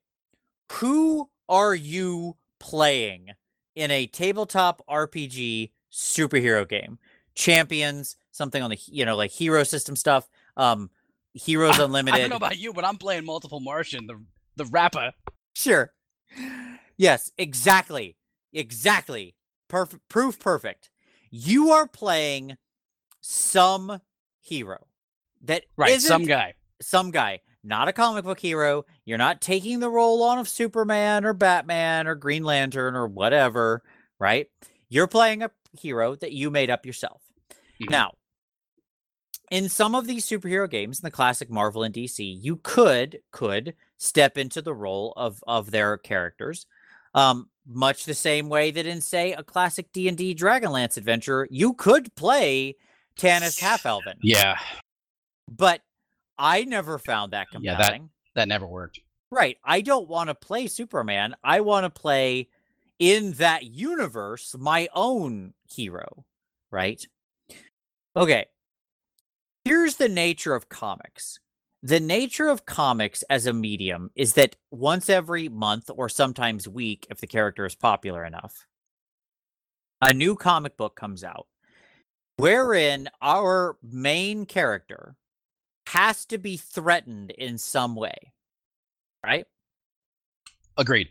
who 0.71 1.29
are 1.47 1.75
you 1.75 2.35
playing 2.59 3.29
in 3.75 3.91
a 3.91 4.07
tabletop 4.07 4.81
RPG 4.89 5.69
superhero 5.91 6.67
game? 6.67 6.97
Champions, 7.35 8.15
something 8.31 8.61
on 8.61 8.71
the 8.71 8.79
you 8.87 9.05
know 9.05 9.15
like 9.15 9.31
hero 9.31 9.63
system 9.63 9.95
stuff. 9.95 10.27
Um, 10.57 10.89
Heroes 11.33 11.79
I 11.79 11.83
Unlimited. 11.85 12.15
I 12.15 12.21
don't 12.21 12.31
know 12.31 12.35
about 12.37 12.57
you, 12.57 12.73
but 12.73 12.83
I'm 12.83 12.97
playing 12.97 13.23
multiple 13.23 13.59
Martian, 13.59 14.07
the 14.07 14.19
the 14.55 14.65
rapper. 14.65 15.13
Sure. 15.53 15.93
Yes, 16.97 17.31
exactly. 17.37 18.17
Exactly. 18.51 19.35
Perfect. 19.67 20.09
Proof 20.09 20.39
perfect. 20.39 20.89
You 21.29 21.69
are 21.69 21.87
playing 21.87 22.57
some 23.29 24.01
hero 24.41 24.87
that 25.43 25.63
Right, 25.77 26.01
some 26.01 26.25
guy. 26.25 26.55
some 26.81 27.11
guy, 27.11 27.41
not 27.63 27.87
a 27.87 27.93
comic 27.93 28.25
book 28.25 28.39
hero. 28.39 28.85
You're 29.05 29.19
not 29.19 29.39
taking 29.39 29.79
the 29.79 29.89
role 29.89 30.23
on 30.23 30.39
of 30.39 30.49
Superman 30.49 31.25
or 31.25 31.33
Batman 31.33 32.07
or 32.07 32.15
Green 32.15 32.43
Lantern 32.43 32.95
or 32.95 33.07
whatever, 33.07 33.83
right? 34.17 34.47
You're 34.89 35.07
playing 35.07 35.43
a 35.43 35.51
hero 35.79 36.15
that 36.15 36.31
you 36.31 36.49
made 36.49 36.71
up 36.71 36.87
yourself. 36.87 37.21
Mhm. 37.79 37.91
Now, 37.91 38.13
in 39.51 39.69
some 39.69 39.93
of 39.93 40.07
these 40.07 40.25
superhero 40.25 40.69
games, 40.69 40.99
in 40.99 41.05
the 41.05 41.11
classic 41.11 41.51
Marvel 41.51 41.83
and 41.83 41.93
DC, 41.93 42.23
you 42.41 42.55
could 42.57 43.19
could 43.31 43.75
step 43.97 44.39
into 44.39 44.61
the 44.61 44.73
role 44.73 45.13
of 45.15 45.43
of 45.47 45.69
their 45.69 45.97
characters, 45.99 46.65
um, 47.13 47.49
much 47.67 48.05
the 48.05 48.15
same 48.15 48.49
way 48.49 48.71
that 48.71 48.87
in 48.87 49.01
say 49.01 49.33
a 49.33 49.43
classic 49.43 49.91
D 49.91 50.07
and 50.07 50.17
D 50.17 50.33
Dragonlance 50.33 50.97
adventure, 50.97 51.47
you 51.51 51.73
could 51.75 52.13
play 52.15 52.75
Tanis 53.19 53.59
Half 53.59 53.85
Elven. 53.85 54.17
Yeah, 54.21 54.57
But 55.49 55.81
I 56.37 56.63
never 56.63 56.97
found 56.99 57.33
that 57.33 57.49
compelling. 57.49 57.65
Yeah, 57.79 57.89
that- 57.89 58.01
that 58.35 58.47
never 58.47 58.67
worked. 58.67 58.99
Right. 59.31 59.57
I 59.63 59.81
don't 59.81 60.07
want 60.07 60.29
to 60.29 60.35
play 60.35 60.67
Superman. 60.67 61.35
I 61.43 61.61
want 61.61 61.83
to 61.83 61.89
play 61.89 62.47
in 62.97 63.33
that 63.33 63.63
universe 63.65 64.55
my 64.57 64.87
own 64.93 65.53
hero. 65.69 66.25
Right. 66.71 67.05
Okay. 68.15 68.45
Here's 69.65 69.95
the 69.97 70.09
nature 70.09 70.55
of 70.55 70.69
comics. 70.69 71.39
The 71.83 71.99
nature 71.99 72.47
of 72.49 72.65
comics 72.65 73.23
as 73.29 73.45
a 73.45 73.53
medium 73.53 74.09
is 74.15 74.33
that 74.33 74.55
once 74.71 75.09
every 75.09 75.47
month 75.49 75.89
or 75.93 76.09
sometimes 76.09 76.67
week, 76.67 77.05
if 77.09 77.19
the 77.19 77.27
character 77.27 77.65
is 77.65 77.75
popular 77.75 78.25
enough, 78.25 78.65
a 80.01 80.13
new 80.13 80.35
comic 80.35 80.75
book 80.77 80.95
comes 80.95 81.23
out 81.23 81.47
wherein 82.39 83.09
our 83.21 83.77
main 83.83 84.45
character 84.45 85.15
has 85.87 86.25
to 86.25 86.37
be 86.37 86.57
threatened 86.57 87.31
in 87.31 87.57
some 87.57 87.95
way. 87.95 88.33
Right. 89.23 89.45
Agreed. 90.77 91.09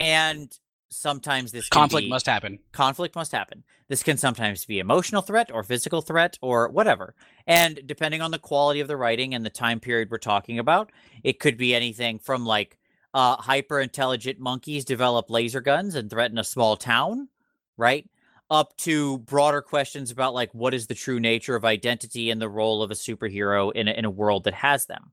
And 0.00 0.56
sometimes 0.90 1.52
this 1.52 1.68
Conflict 1.68 2.06
be- 2.06 2.10
must 2.10 2.26
happen. 2.26 2.58
conflict 2.72 3.14
must 3.14 3.32
happen. 3.32 3.64
This 3.88 4.02
can 4.02 4.16
sometimes 4.16 4.64
be 4.64 4.78
emotional 4.78 5.22
threat 5.22 5.50
or 5.52 5.62
physical 5.62 6.00
threat 6.02 6.38
or 6.42 6.68
whatever. 6.68 7.14
And 7.46 7.80
depending 7.86 8.20
on 8.22 8.30
the 8.30 8.38
quality 8.38 8.80
of 8.80 8.88
the 8.88 8.96
writing 8.96 9.34
and 9.34 9.44
the 9.44 9.50
time 9.50 9.78
period 9.78 10.10
we're 10.10 10.18
talking 10.18 10.58
about, 10.58 10.90
it 11.22 11.38
could 11.38 11.56
be 11.56 11.74
anything 11.74 12.18
from 12.18 12.44
like 12.44 12.78
uh, 13.14 13.36
hyper 13.36 13.80
intelligent 13.80 14.38
monkeys 14.38 14.84
develop 14.84 15.30
laser 15.30 15.60
guns 15.60 15.94
and 15.94 16.10
threaten 16.10 16.38
a 16.38 16.44
small 16.44 16.76
town, 16.76 17.28
right? 17.76 18.08
Up 18.48 18.76
to 18.78 19.18
broader 19.18 19.60
questions 19.60 20.10
about 20.10 20.34
like 20.34 20.52
what 20.54 20.72
is 20.72 20.86
the 20.86 20.94
true 20.94 21.18
nature 21.18 21.56
of 21.56 21.64
identity 21.64 22.30
and 22.30 22.40
the 22.40 22.48
role 22.48 22.82
of 22.82 22.90
a 22.90 22.94
superhero 22.94 23.72
in 23.72 23.88
a, 23.88 23.90
in 23.90 24.04
a 24.04 24.10
world 24.10 24.44
that 24.44 24.54
has 24.54 24.86
them. 24.86 25.10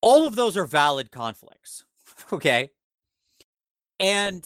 All 0.00 0.26
of 0.26 0.34
those 0.34 0.56
are 0.56 0.66
valid 0.66 1.12
conflicts, 1.12 1.84
okay? 2.32 2.70
And 4.00 4.44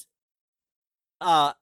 uh 1.20 1.54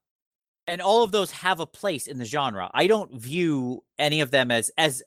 and 0.66 0.80
all 0.80 1.04
of 1.04 1.12
those 1.12 1.30
have 1.30 1.60
a 1.60 1.66
place 1.66 2.06
in 2.06 2.18
the 2.18 2.24
genre. 2.24 2.70
I 2.74 2.86
don't 2.86 3.12
view 3.12 3.84
any 3.98 4.20
of 4.20 4.30
them 4.30 4.50
as 4.50 4.70
as 4.76 5.02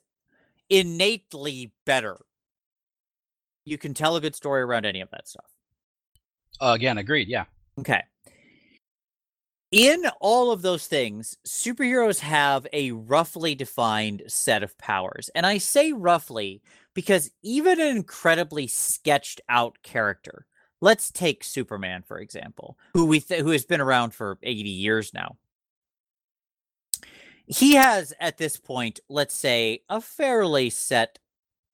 innately 0.70 1.72
better. 1.84 2.18
You 3.64 3.78
can 3.78 3.92
tell 3.92 4.16
a 4.16 4.20
good 4.20 4.34
story 4.34 4.62
around 4.62 4.86
any 4.86 5.00
of 5.00 5.10
that 5.10 5.28
stuff. 5.28 5.44
Uh, 6.60 6.72
again, 6.74 6.98
agreed. 6.98 7.28
Yeah. 7.28 7.44
Okay. 7.78 8.02
In 9.70 10.06
all 10.20 10.50
of 10.50 10.62
those 10.62 10.86
things, 10.86 11.36
superheroes 11.46 12.20
have 12.20 12.66
a 12.72 12.92
roughly 12.92 13.54
defined 13.54 14.22
set 14.26 14.62
of 14.62 14.78
powers. 14.78 15.28
And 15.34 15.44
I 15.44 15.58
say 15.58 15.92
roughly 15.92 16.62
because 16.94 17.30
even 17.42 17.78
an 17.78 17.88
incredibly 17.88 18.66
sketched 18.66 19.42
out 19.48 19.76
character, 19.82 20.46
let's 20.80 21.10
take 21.10 21.44
Superman 21.44 22.02
for 22.02 22.18
example, 22.18 22.78
who 22.94 23.04
we 23.04 23.20
th- 23.20 23.42
who 23.42 23.50
has 23.50 23.66
been 23.66 23.80
around 23.80 24.14
for 24.14 24.38
80 24.42 24.70
years 24.70 25.12
now. 25.12 25.36
He 27.46 27.74
has 27.74 28.14
at 28.20 28.38
this 28.38 28.56
point, 28.56 29.00
let's 29.08 29.34
say, 29.34 29.82
a 29.88 30.00
fairly 30.00 30.70
set 30.70 31.18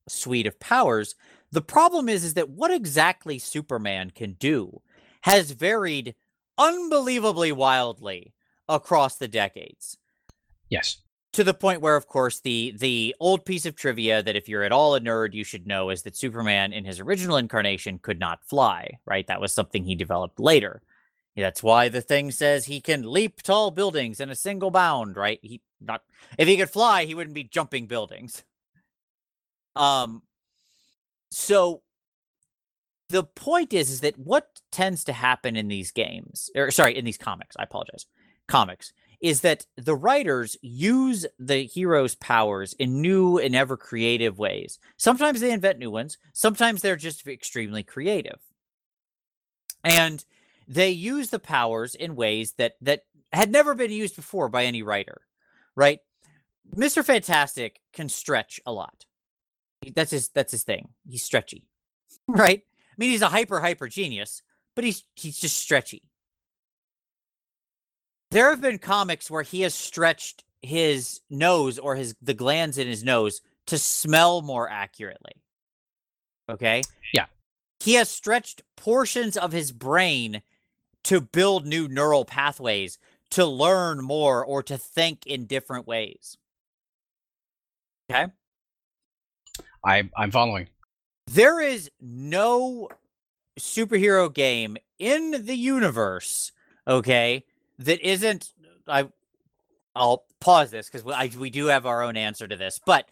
suite 0.09 0.47
of 0.47 0.59
powers. 0.59 1.15
The 1.53 1.63
problem 1.63 2.09
is 2.09 2.25
is 2.25 2.35
that 2.35 2.51
what 2.51 2.73
exactly 2.73 3.39
Superman 3.39 4.11
can 4.11 4.33
do 4.33 4.83
has 5.23 5.53
varied 5.53 6.15
unbelievably 6.59 7.53
wildly 7.53 8.33
across 8.69 9.17
the 9.17 9.29
decades. 9.29 9.99
Yes. 10.71 10.99
to 11.35 11.45
the 11.45 11.55
point 11.55 11.81
where 11.81 11.97
of 11.97 12.07
course 12.07 12.41
the 12.41 12.73
the 12.79 13.15
old 13.21 13.45
piece 13.45 13.67
of 13.67 13.77
trivia 13.77 14.23
that 14.23 14.37
if 14.37 14.49
you're 14.49 14.63
at 14.63 14.73
all 14.73 14.95
a 14.95 15.01
nerd 15.01 15.35
you 15.35 15.45
should 15.45 15.67
know 15.67 15.91
is 15.91 16.03
that 16.03 16.17
superman 16.17 16.73
in 16.73 16.85
his 16.85 17.01
original 17.01 17.37
incarnation 17.37 17.99
could 17.99 18.19
not 18.19 18.43
fly 18.45 18.99
right? 19.07 19.27
That 19.27 19.41
was 19.41 19.53
something 19.53 19.85
he 19.85 19.95
developed 19.95 20.41
later. 20.41 20.81
That's 21.37 21.63
why 21.63 21.89
the 21.89 22.01
thing 22.01 22.31
says 22.31 22.65
he 22.65 22.81
can 22.81 23.03
leap 23.11 23.43
tall 23.43 23.71
buildings 23.73 24.21
in 24.21 24.31
a 24.31 24.37
single 24.37 24.71
bound 24.71 25.17
right? 25.17 25.39
He 25.43 25.61
not 25.81 26.03
if 26.39 26.49
he 26.49 26.57
could 26.57 26.71
fly 26.71 27.05
he 27.05 27.15
wouldn't 27.15 27.35
be 27.35 27.45
jumping 27.45 27.87
buildings. 27.87 28.45
Um 29.77 30.23
so 31.31 31.83
the 33.09 33.25
point 33.25 33.73
is 33.73 33.91
is 33.91 34.01
that 34.01 34.19
what 34.19 34.61
tends 34.73 35.05
to 35.05 35.13
happen 35.13 35.57
in 35.57 35.69
these 35.69 35.91
games 35.91 36.51
or 36.57 36.71
sorry 36.71 36.97
in 36.97 37.05
these 37.05 37.19
comics 37.19 37.57
i 37.59 37.63
apologize 37.63 38.07
comics 38.49 38.93
is 39.25 39.41
that 39.41 39.65
the 39.77 39.95
writers 39.95 40.55
use 40.61 41.25
the 41.39 41.65
hero's 41.65 42.15
powers 42.15 42.75
in 42.75 43.01
new 43.01 43.39
and 43.39 43.57
ever 43.57 43.75
creative 43.75 44.39
ways. 44.39 44.79
Sometimes 44.99 45.41
they 45.41 45.51
invent 45.51 45.79
new 45.79 45.91
ones, 45.91 46.19
sometimes 46.35 46.83
they're 46.83 46.95
just 46.95 47.27
extremely 47.27 47.83
creative. 47.83 48.39
And 49.83 50.23
they 50.69 50.91
use 50.91 51.31
the 51.31 51.39
powers 51.39 51.95
in 51.95 52.17
ways 52.17 52.53
that 52.59 52.75
that 52.83 53.05
had 53.33 53.51
never 53.51 53.75
been 53.75 53.91
used 53.91 54.15
before 54.15 54.51
by 54.51 54.67
any 54.67 54.83
writer, 54.83 55.23
right? 55.75 56.01
Mr. 56.77 57.03
Fantastic 57.03 57.81
can 57.95 58.11
stretch 58.11 58.61
a 58.67 58.73
lot. 58.73 59.07
That's 59.95 60.11
his 60.11 60.29
that's 60.29 60.53
his 60.53 60.65
thing. 60.65 60.91
He's 61.09 61.23
stretchy. 61.23 61.65
Right? 62.29 62.63
I 62.95 62.97
mean, 62.99 63.11
he's 63.11 63.23
a 63.23 63.29
hyper 63.29 63.61
hyper 63.61 63.89
genius, 63.89 64.43
but 64.75 64.85
he's 64.85 65.05
he's 65.15 65.39
just 65.39 65.59
stretchy 65.59 66.03
there 68.35 68.51
have 68.51 68.61
been 68.61 68.79
comics 68.79 69.31
where 69.31 69.45
he 69.45 69.61
has 69.61 69.75
stretched 69.75 70.43
his 70.61 71.21
nose 71.31 71.79
or 71.79 71.95
his 71.95 72.17
the 72.21 72.35
glands 72.35 72.79
in 72.79 72.89
his 72.89 73.05
nose 73.05 73.41
to 73.69 73.79
smell 73.79 74.43
more 74.43 74.69
accurately. 74.69 75.35
Okay? 76.51 76.83
Yeah. 77.13 77.27
He 77.79 77.95
has 77.95 78.11
stretched 78.11 78.63
portions 78.77 79.37
of 79.37 79.53
his 79.53 79.71
brain 79.71 80.43
to 81.05 81.21
build 81.21 81.65
new 81.65 81.87
neural 81.87 82.25
pathways 82.25 82.99
to 83.31 83.47
learn 83.47 84.03
more 84.03 84.45
or 84.45 84.65
to 84.65 84.77
think 84.77 85.27
in 85.27 85.47
different 85.47 85.87
ways. 85.87 86.37
Okay? 88.11 88.33
I 89.85 90.11
I'm 90.17 90.33
following. 90.33 90.67
There 91.27 91.61
is 91.61 91.91
no 92.01 92.89
superhero 93.59 94.33
game 94.33 94.77
in 94.99 95.45
the 95.47 95.57
universe, 95.57 96.53
okay, 96.87 97.45
that 97.79 98.01
isn't 98.01 98.53
I 98.87 99.09
I'll 99.97 100.25
pause 100.41 100.71
this 100.71 100.89
because 100.91 101.05
we, 101.05 101.39
we 101.39 101.51
do 101.51 101.67
have 101.67 101.87
our 101.87 102.03
own 102.03 102.17
answer 102.17 102.49
to 102.49 102.57
this, 102.57 102.81
but 102.85 103.07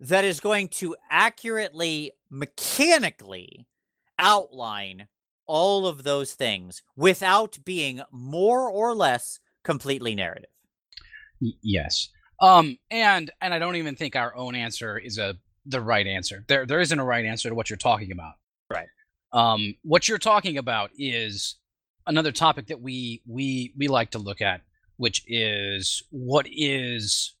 that 0.00 0.24
is 0.24 0.40
going 0.40 0.68
to 0.68 0.96
accurately, 1.10 2.12
mechanically 2.30 3.66
outline 4.18 5.08
all 5.46 5.86
of 5.86 6.04
those 6.04 6.32
things 6.32 6.82
without 6.96 7.58
being 7.64 8.00
more 8.12 8.70
or 8.70 8.94
less 8.94 9.40
completely 9.64 10.14
narrative. 10.14 10.50
Yes. 11.40 12.08
Um, 12.40 12.78
and 12.90 13.30
and 13.40 13.52
I 13.52 13.58
don't 13.58 13.76
even 13.76 13.96
think 13.96 14.16
our 14.16 14.34
own 14.36 14.54
answer 14.54 14.98
is 14.98 15.18
a 15.18 15.36
the 15.70 15.80
right 15.80 16.06
answer. 16.06 16.44
There 16.48 16.66
there 16.66 16.80
isn't 16.80 16.98
a 16.98 17.04
right 17.04 17.24
answer 17.24 17.48
to 17.48 17.54
what 17.54 17.70
you're 17.70 17.76
talking 17.76 18.12
about. 18.12 18.34
Right. 18.70 18.88
Um, 19.32 19.74
what 19.82 20.08
you're 20.08 20.18
talking 20.18 20.58
about 20.58 20.90
is 20.98 21.56
another 22.06 22.32
topic 22.32 22.66
that 22.68 22.80
we 22.80 23.22
we 23.26 23.72
we 23.76 23.88
like 23.88 24.10
to 24.12 24.18
look 24.18 24.40
at, 24.40 24.62
which 24.96 25.22
is 25.26 26.02
what 26.10 26.46
is 26.50 27.34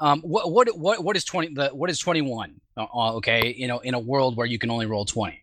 um 0.00 0.20
what 0.22 0.50
what 0.52 0.68
what 0.78 1.02
what 1.02 1.16
is 1.16 1.24
20 1.24 1.54
the 1.54 1.68
what 1.68 1.88
is 1.90 1.98
21 1.98 2.60
uh, 2.76 2.86
uh, 2.94 3.12
okay 3.14 3.54
you 3.56 3.66
know 3.66 3.78
in 3.80 3.94
a 3.94 3.98
world 3.98 4.36
where 4.36 4.46
you 4.46 4.58
can 4.58 4.70
only 4.70 4.86
roll 4.86 5.04
20 5.04 5.42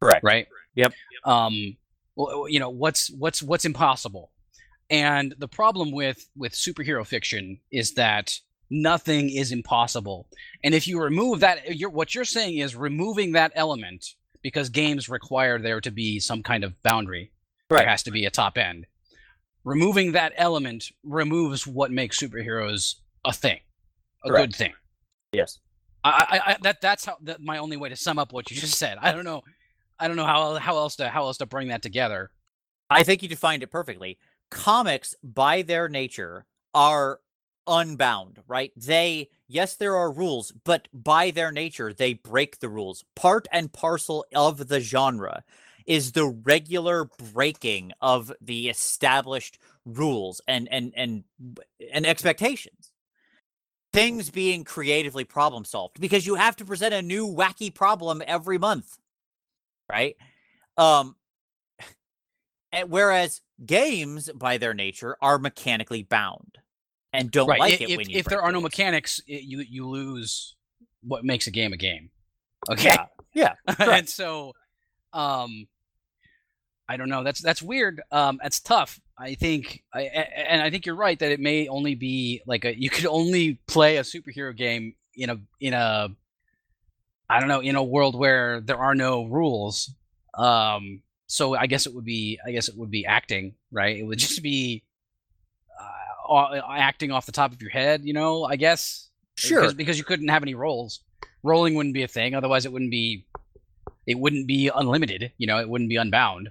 Correct. 0.00 0.22
right 0.22 0.46
Yep. 0.74 0.92
um 1.24 1.76
well, 2.16 2.46
you 2.48 2.60
know 2.60 2.68
what's 2.68 3.10
what's 3.12 3.42
what's 3.42 3.64
impossible 3.64 4.30
and 4.90 5.34
the 5.38 5.48
problem 5.48 5.90
with 5.90 6.28
with 6.36 6.52
superhero 6.52 7.06
fiction 7.06 7.60
is 7.70 7.94
that 7.94 8.38
nothing 8.74 9.30
is 9.30 9.52
impossible 9.52 10.26
and 10.64 10.74
if 10.74 10.88
you 10.88 11.00
remove 11.00 11.40
that 11.40 11.76
you're 11.76 11.90
what 11.90 12.14
you're 12.14 12.24
saying 12.24 12.58
is 12.58 12.74
removing 12.74 13.32
that 13.32 13.52
element 13.54 14.14
because 14.42 14.68
games 14.68 15.08
require 15.08 15.58
there 15.58 15.80
to 15.80 15.90
be 15.90 16.18
some 16.20 16.42
kind 16.42 16.64
of 16.64 16.80
boundary 16.82 17.30
Right. 17.70 17.78
there 17.80 17.88
has 17.88 18.02
to 18.02 18.10
be 18.10 18.26
a 18.26 18.30
top 18.30 18.58
end 18.58 18.86
removing 19.64 20.12
that 20.12 20.32
element 20.36 20.90
removes 21.02 21.66
what 21.66 21.90
makes 21.90 22.20
superheroes 22.20 22.96
a 23.24 23.32
thing 23.32 23.60
a 24.24 24.28
Correct. 24.28 24.42
good 24.52 24.56
thing 24.56 24.72
Yes. 25.32 25.58
I, 26.04 26.10
I, 26.44 26.50
I 26.52 26.56
that 26.62 26.80
that's 26.80 27.04
how 27.06 27.16
that 27.22 27.40
my 27.40 27.58
only 27.58 27.76
way 27.76 27.88
to 27.88 27.96
sum 27.96 28.18
up 28.18 28.32
what 28.32 28.50
you 28.50 28.56
just 28.60 28.78
said. 28.78 28.98
I 29.00 29.10
don't 29.12 29.24
know, 29.24 29.42
I 29.98 30.06
don't 30.06 30.16
know 30.16 30.26
how 30.26 30.54
how 30.56 30.76
else 30.76 30.96
to 30.96 31.08
how 31.08 31.24
else 31.24 31.38
to 31.38 31.46
bring 31.46 31.68
that 31.68 31.82
together. 31.82 32.30
I 32.90 33.02
think 33.02 33.22
you 33.22 33.28
defined 33.28 33.62
it 33.62 33.70
perfectly. 33.70 34.18
Comics, 34.50 35.14
by 35.24 35.62
their 35.62 35.88
nature, 35.88 36.46
are 36.74 37.20
unbound, 37.66 38.40
right? 38.46 38.72
They, 38.76 39.30
yes, 39.48 39.76
there 39.76 39.96
are 39.96 40.12
rules, 40.12 40.52
but 40.64 40.88
by 40.92 41.30
their 41.30 41.52
nature, 41.52 41.92
they 41.92 42.14
break 42.14 42.60
the 42.60 42.68
rules. 42.68 43.04
Part 43.14 43.46
and 43.52 43.72
parcel 43.72 44.24
of 44.34 44.68
the 44.68 44.80
genre 44.80 45.42
is 45.86 46.12
the 46.12 46.26
regular 46.26 47.04
breaking 47.32 47.92
of 48.00 48.32
the 48.40 48.68
established 48.68 49.58
rules 49.84 50.40
and 50.48 50.66
and 50.70 50.92
and 50.96 51.24
and 51.92 52.06
expectations. 52.06 52.92
Things 53.92 54.30
being 54.30 54.64
creatively 54.64 55.24
problem 55.24 55.64
solved 55.64 56.00
because 56.00 56.26
you 56.26 56.34
have 56.34 56.56
to 56.56 56.64
present 56.64 56.94
a 56.94 57.02
new 57.02 57.28
wacky 57.28 57.72
problem 57.72 58.22
every 58.26 58.58
month, 58.58 58.96
right? 59.90 60.16
Um, 60.76 61.16
and 62.72 62.90
whereas 62.90 63.40
games, 63.64 64.30
by 64.34 64.58
their 64.58 64.74
nature, 64.74 65.16
are 65.20 65.38
mechanically 65.38 66.02
bound 66.02 66.58
and 67.14 67.30
don't 67.30 67.48
right. 67.48 67.60
like 67.60 67.80
i- 67.80 67.84
it 67.84 67.90
if 67.90 67.96
when 67.98 68.10
you 68.10 68.18
if 68.18 68.26
there 68.26 68.42
are 68.42 68.52
no 68.52 68.60
mechanics, 68.60 69.20
it, 69.26 69.42
you 69.42 69.60
you 69.60 69.88
lose 69.88 70.54
what 71.02 71.24
makes 71.24 71.46
a 71.46 71.50
game 71.50 71.72
a 71.72 71.76
game. 71.76 72.10
Okay. 72.70 72.96
Yeah, 73.34 73.54
and 73.78 74.08
so, 74.08 74.54
um, 75.12 75.66
I 76.88 76.96
don't 76.96 77.08
know. 77.08 77.24
That's 77.24 77.40
that's 77.40 77.60
weird. 77.62 78.00
Um, 78.12 78.38
that's 78.42 78.60
tough. 78.60 79.00
I 79.18 79.34
think, 79.34 79.82
I, 79.92 80.02
and 80.02 80.60
I 80.60 80.70
think 80.70 80.86
you're 80.86 80.96
right 80.96 81.18
that 81.18 81.30
it 81.30 81.40
may 81.40 81.68
only 81.68 81.94
be 81.94 82.42
like 82.46 82.64
a 82.64 82.78
you 82.78 82.90
could 82.90 83.06
only 83.06 83.58
play 83.66 83.96
a 83.96 84.02
superhero 84.02 84.56
game 84.56 84.94
in 85.16 85.30
a 85.30 85.38
in 85.60 85.74
a 85.74 86.08
I 87.28 87.40
don't 87.40 87.48
know 87.48 87.60
in 87.60 87.76
a 87.76 87.82
world 87.82 88.16
where 88.18 88.60
there 88.60 88.78
are 88.78 88.94
no 88.94 89.24
rules. 89.24 89.92
Um, 90.36 91.02
so 91.26 91.54
I 91.56 91.66
guess 91.66 91.86
it 91.86 91.94
would 91.94 92.04
be 92.04 92.38
I 92.46 92.52
guess 92.52 92.68
it 92.68 92.76
would 92.76 92.90
be 92.90 93.06
acting, 93.06 93.54
right? 93.72 93.96
It 93.96 94.04
would 94.04 94.18
just 94.26 94.42
be 94.42 94.82
acting 96.30 97.10
off 97.12 97.26
the 97.26 97.32
top 97.32 97.52
of 97.52 97.60
your 97.60 97.70
head, 97.70 98.04
you 98.04 98.12
know. 98.12 98.44
I 98.44 98.56
guess 98.56 99.10
Sure. 99.36 99.60
because, 99.60 99.74
because 99.74 99.98
you 99.98 100.04
couldn't 100.04 100.28
have 100.28 100.42
any 100.42 100.54
rolls. 100.54 101.00
Rolling 101.42 101.74
wouldn't 101.74 101.94
be 101.94 102.02
a 102.02 102.08
thing, 102.08 102.34
otherwise 102.34 102.64
it 102.64 102.72
wouldn't 102.72 102.90
be 102.90 103.26
it 104.06 104.18
wouldn't 104.18 104.46
be 104.46 104.70
unlimited. 104.74 105.32
You 105.38 105.46
know, 105.46 105.58
it 105.58 105.68
wouldn't 105.68 105.90
be 105.90 105.96
unbound. 105.96 106.50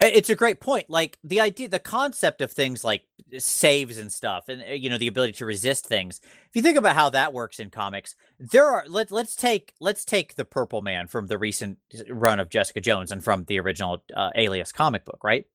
It's 0.00 0.28
a 0.30 0.34
great 0.34 0.60
point. 0.60 0.90
Like 0.90 1.18
the 1.24 1.40
idea, 1.40 1.68
the 1.68 1.78
concept 1.78 2.40
of 2.42 2.52
things 2.52 2.84
like 2.84 3.02
saves 3.38 3.96
and 3.98 4.12
stuff, 4.12 4.48
and 4.48 4.62
uh, 4.62 4.72
you 4.74 4.90
know 4.90 4.98
the 4.98 5.06
ability 5.08 5.32
to 5.34 5.46
resist 5.46 5.86
things. 5.86 6.20
If 6.22 6.50
you 6.54 6.62
think 6.62 6.76
about 6.76 6.94
how 6.94 7.10
that 7.10 7.32
works 7.32 7.58
in 7.58 7.70
comics, 7.70 8.14
there 8.38 8.66
are 8.66 8.84
let 8.86 9.10
let's 9.10 9.34
take 9.34 9.72
let's 9.80 10.04
take 10.04 10.34
the 10.36 10.44
Purple 10.44 10.82
Man 10.82 11.06
from 11.06 11.26
the 11.26 11.38
recent 11.38 11.78
run 12.08 12.38
of 12.38 12.50
Jessica 12.50 12.80
Jones 12.82 13.10
and 13.10 13.24
from 13.24 13.44
the 13.44 13.58
original 13.60 14.02
uh, 14.14 14.30
Alias 14.36 14.72
comic 14.72 15.04
book, 15.06 15.24
right? 15.24 15.46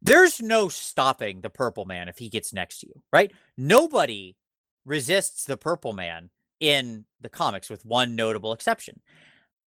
There's 0.00 0.40
no 0.40 0.68
stopping 0.68 1.40
the 1.40 1.50
Purple 1.50 1.84
Man 1.84 2.08
if 2.08 2.18
he 2.18 2.28
gets 2.28 2.52
next 2.52 2.80
to 2.80 2.86
you, 2.86 3.02
right? 3.12 3.32
Nobody 3.56 4.36
resists 4.84 5.44
the 5.44 5.56
Purple 5.56 5.92
Man 5.92 6.30
in 6.60 7.04
the 7.20 7.28
comics, 7.28 7.70
with 7.70 7.84
one 7.84 8.16
notable 8.16 8.52
exception 8.52 9.00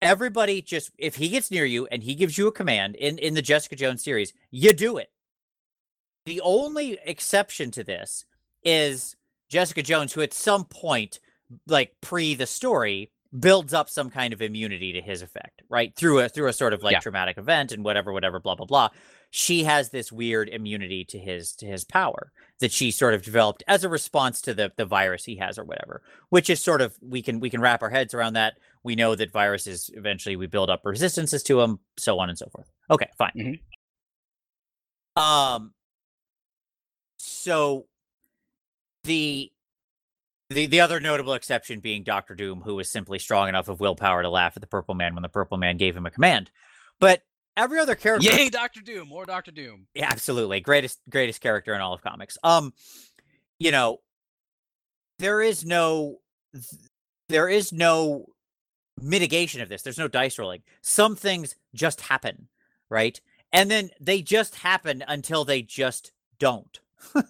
everybody 0.02 0.62
just 0.62 0.92
if 0.98 1.16
he 1.16 1.30
gets 1.30 1.52
near 1.52 1.66
you 1.66 1.88
and 1.88 2.04
he 2.04 2.16
gives 2.16 2.38
you 2.38 2.48
a 2.48 2.52
command 2.52 2.96
in 2.96 3.18
in 3.18 3.34
the 3.34 3.42
Jessica 3.42 3.76
Jones 3.76 4.04
series, 4.04 4.34
you 4.50 4.74
do 4.74 4.98
it. 4.98 5.12
The 6.26 6.42
only 6.42 7.00
exception 7.06 7.72
to 7.72 7.84
this 7.84 8.26
is 8.64 9.16
Jessica 9.50 9.82
Jones, 9.84 10.14
who 10.14 10.22
at 10.22 10.34
some 10.34 10.66
point, 10.66 11.20
like 11.68 11.94
pre 12.02 12.36
the 12.36 12.48
story, 12.48 13.12
builds 13.40 13.74
up 13.74 13.90
some 13.90 14.10
kind 14.10 14.34
of 14.34 14.42
immunity 14.42 14.92
to 14.94 15.02
his 15.02 15.22
effect, 15.22 15.62
right? 15.70 15.96
Through 15.96 16.20
a 16.20 16.30
through 16.30 16.48
a 16.48 16.54
sort 16.54 16.74
of 16.74 16.84
like 16.84 16.94
Yeah. 16.94 17.00
traumatic 17.00 17.38
event 17.38 17.72
and 17.72 17.84
whatever, 17.84 18.12
whatever, 18.12 18.40
blah 18.40 18.56
blah 18.56 18.66
blah. 18.66 18.90
She 19.30 19.64
has 19.64 19.90
this 19.90 20.12
weird 20.12 20.50
immunity 20.50 21.06
to 21.06 21.18
his 21.18 21.54
to 21.56 21.66
his 21.66 21.86
power 21.86 22.32
that 22.60 22.72
she 22.74 22.92
sort 22.92 23.14
of 23.14 23.24
developed 23.24 23.64
as 23.68 23.84
a 23.86 23.90
response 23.90 24.42
to 24.42 24.54
the 24.54 24.72
the 24.76 24.86
virus 24.86 25.24
he 25.24 25.38
has 25.38 25.58
or 25.58 25.64
whatever, 25.64 26.02
which 26.30 26.50
is 26.50 26.60
sort 26.62 26.82
of 26.82 26.98
we 27.02 27.22
can 27.22 27.40
we 27.40 27.50
can 27.50 27.62
wrap 27.62 27.82
our 27.82 27.90
heads 27.90 28.14
around 28.14 28.34
that 28.34 28.56
we 28.84 28.96
know 28.96 29.16
that 29.16 29.32
viruses 29.32 29.90
eventually 29.94 30.36
we 30.36 30.48
build 30.48 30.70
up 30.70 30.82
resistances 30.84 31.42
to 31.44 31.58
them, 31.62 31.80
so 31.98 32.20
on 32.20 32.30
and 32.30 32.38
so 32.38 32.48
forth. 32.50 32.70
Okay, 32.90 33.08
fine. 33.18 33.60
Mhm. 35.18 35.22
Um, 35.22 35.74
so 37.18 37.86
the 39.04 39.52
the 40.54 40.66
the 40.68 40.82
other 40.82 41.00
notable 41.00 41.34
exception 41.34 41.80
being 41.80 42.04
Doctor 42.04 42.36
Doom, 42.36 42.62
who 42.62 42.76
was 42.76 42.90
simply 42.90 43.20
strong 43.20 43.50
enough 43.50 43.68
of 43.68 43.80
willpower 43.80 44.22
to 44.22 44.30
laugh 44.30 44.54
at 44.56 44.62
the 44.62 44.68
Purple 44.68 44.96
Man 44.96 45.14
when 45.16 45.24
the 45.24 45.30
Purple 45.30 45.58
Man 45.58 45.78
gave 45.78 45.96
him 45.96 46.06
a 46.06 46.12
command. 46.12 46.52
But 47.00 47.24
every 47.58 47.80
other 47.80 47.96
character, 47.96 48.30
Yay, 48.30 48.50
Doctor 48.50 48.82
Doom! 48.82 49.08
More 49.08 49.26
Doctor 49.26 49.52
Doom. 49.52 49.88
yeah, 49.94 50.10
absolutely 50.10 50.60
greatest 50.62 51.00
greatest 51.10 51.42
character 51.42 51.74
in 51.74 51.82
all 51.82 51.94
of 51.94 52.02
comics. 52.02 52.38
Um, 52.44 52.74
you 53.60 53.72
know, 53.72 54.00
there 55.20 55.42
is 55.42 55.66
no 55.66 56.18
there 57.30 57.48
is 57.50 57.72
no 57.72 58.26
mitigation 59.02 59.62
of 59.62 59.70
this. 59.70 59.82
There's 59.82 59.98
no 59.98 60.08
dice 60.08 60.38
rolling. 60.38 60.64
Some 60.82 61.16
things 61.16 61.56
just 61.74 62.02
happen, 62.02 62.48
right? 62.90 63.20
And 63.54 63.70
then 63.70 63.90
they 64.00 64.22
just 64.22 64.56
happen 64.56 65.04
until 65.08 65.46
they 65.46 65.62
just 65.62 66.12
don't. 66.40 66.80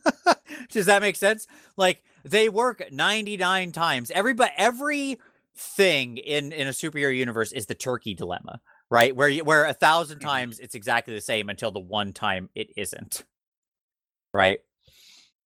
Does 0.71 0.85
that 0.87 1.01
make 1.01 1.15
sense? 1.15 1.47
Like 1.77 2.03
they 2.23 2.49
work 2.49 2.83
99 2.91 3.71
times. 3.71 4.11
Everybody 4.11 4.51
every 4.57 5.19
thing 5.55 6.17
in 6.17 6.51
in 6.51 6.67
a 6.67 6.71
superhero 6.71 7.15
universe 7.15 7.51
is 7.51 7.65
the 7.65 7.75
turkey 7.75 8.13
dilemma, 8.13 8.61
right? 8.89 9.15
Where 9.15 9.27
you, 9.29 9.43
where 9.43 9.65
a 9.65 9.73
1000 9.73 10.19
Mhm. 10.19 10.21
times 10.21 10.59
it's 10.59 10.75
exactly 10.75 11.13
the 11.13 11.21
same 11.21 11.49
until 11.49 11.71
the 11.71 11.79
one 11.79 12.13
time 12.13 12.49
it 12.55 12.69
isn't. 12.77 13.23
Right? 14.33 14.59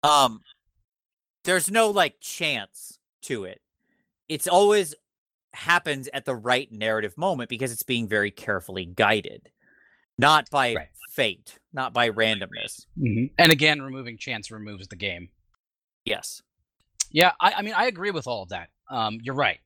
Um 0.04 0.42
there's 1.44 1.70
no 1.72 1.90
like 1.90 2.20
chance 2.22 3.00
to 3.24 3.46
it. 3.46 3.62
It's 4.30 4.48
always 4.48 4.96
happens 5.54 6.10
at 6.14 6.26
the 6.26 6.36
right 6.36 6.72
narrative 6.72 7.18
moment 7.18 7.50
because 7.50 7.72
it's 7.72 7.84
being 7.84 8.08
very 8.08 8.32
carefully 8.32 8.86
guided. 8.86 9.50
Not 10.18 10.50
by 10.50 10.76
Right. 10.76 10.88
fate, 11.12 11.60
not 11.74 11.94
by 11.94 12.10
randomness. 12.10 12.86
Mhm. 13.00 13.32
And 13.38 13.52
again, 13.52 13.82
removing 13.82 14.18
chance 14.18 14.52
removes 14.52 14.88
the 14.88 14.96
game. 14.96 15.30
Yes. 16.04 16.42
Yeah, 17.12 17.32
I, 17.40 17.54
I 17.54 17.62
mean, 17.62 17.74
I 17.74 17.86
agree 17.86 18.12
with 18.12 18.28
all 18.28 18.44
of 18.44 18.50
that. 18.50 18.70
Um, 18.90 19.20
you're 19.22 19.36
right. 19.36 19.60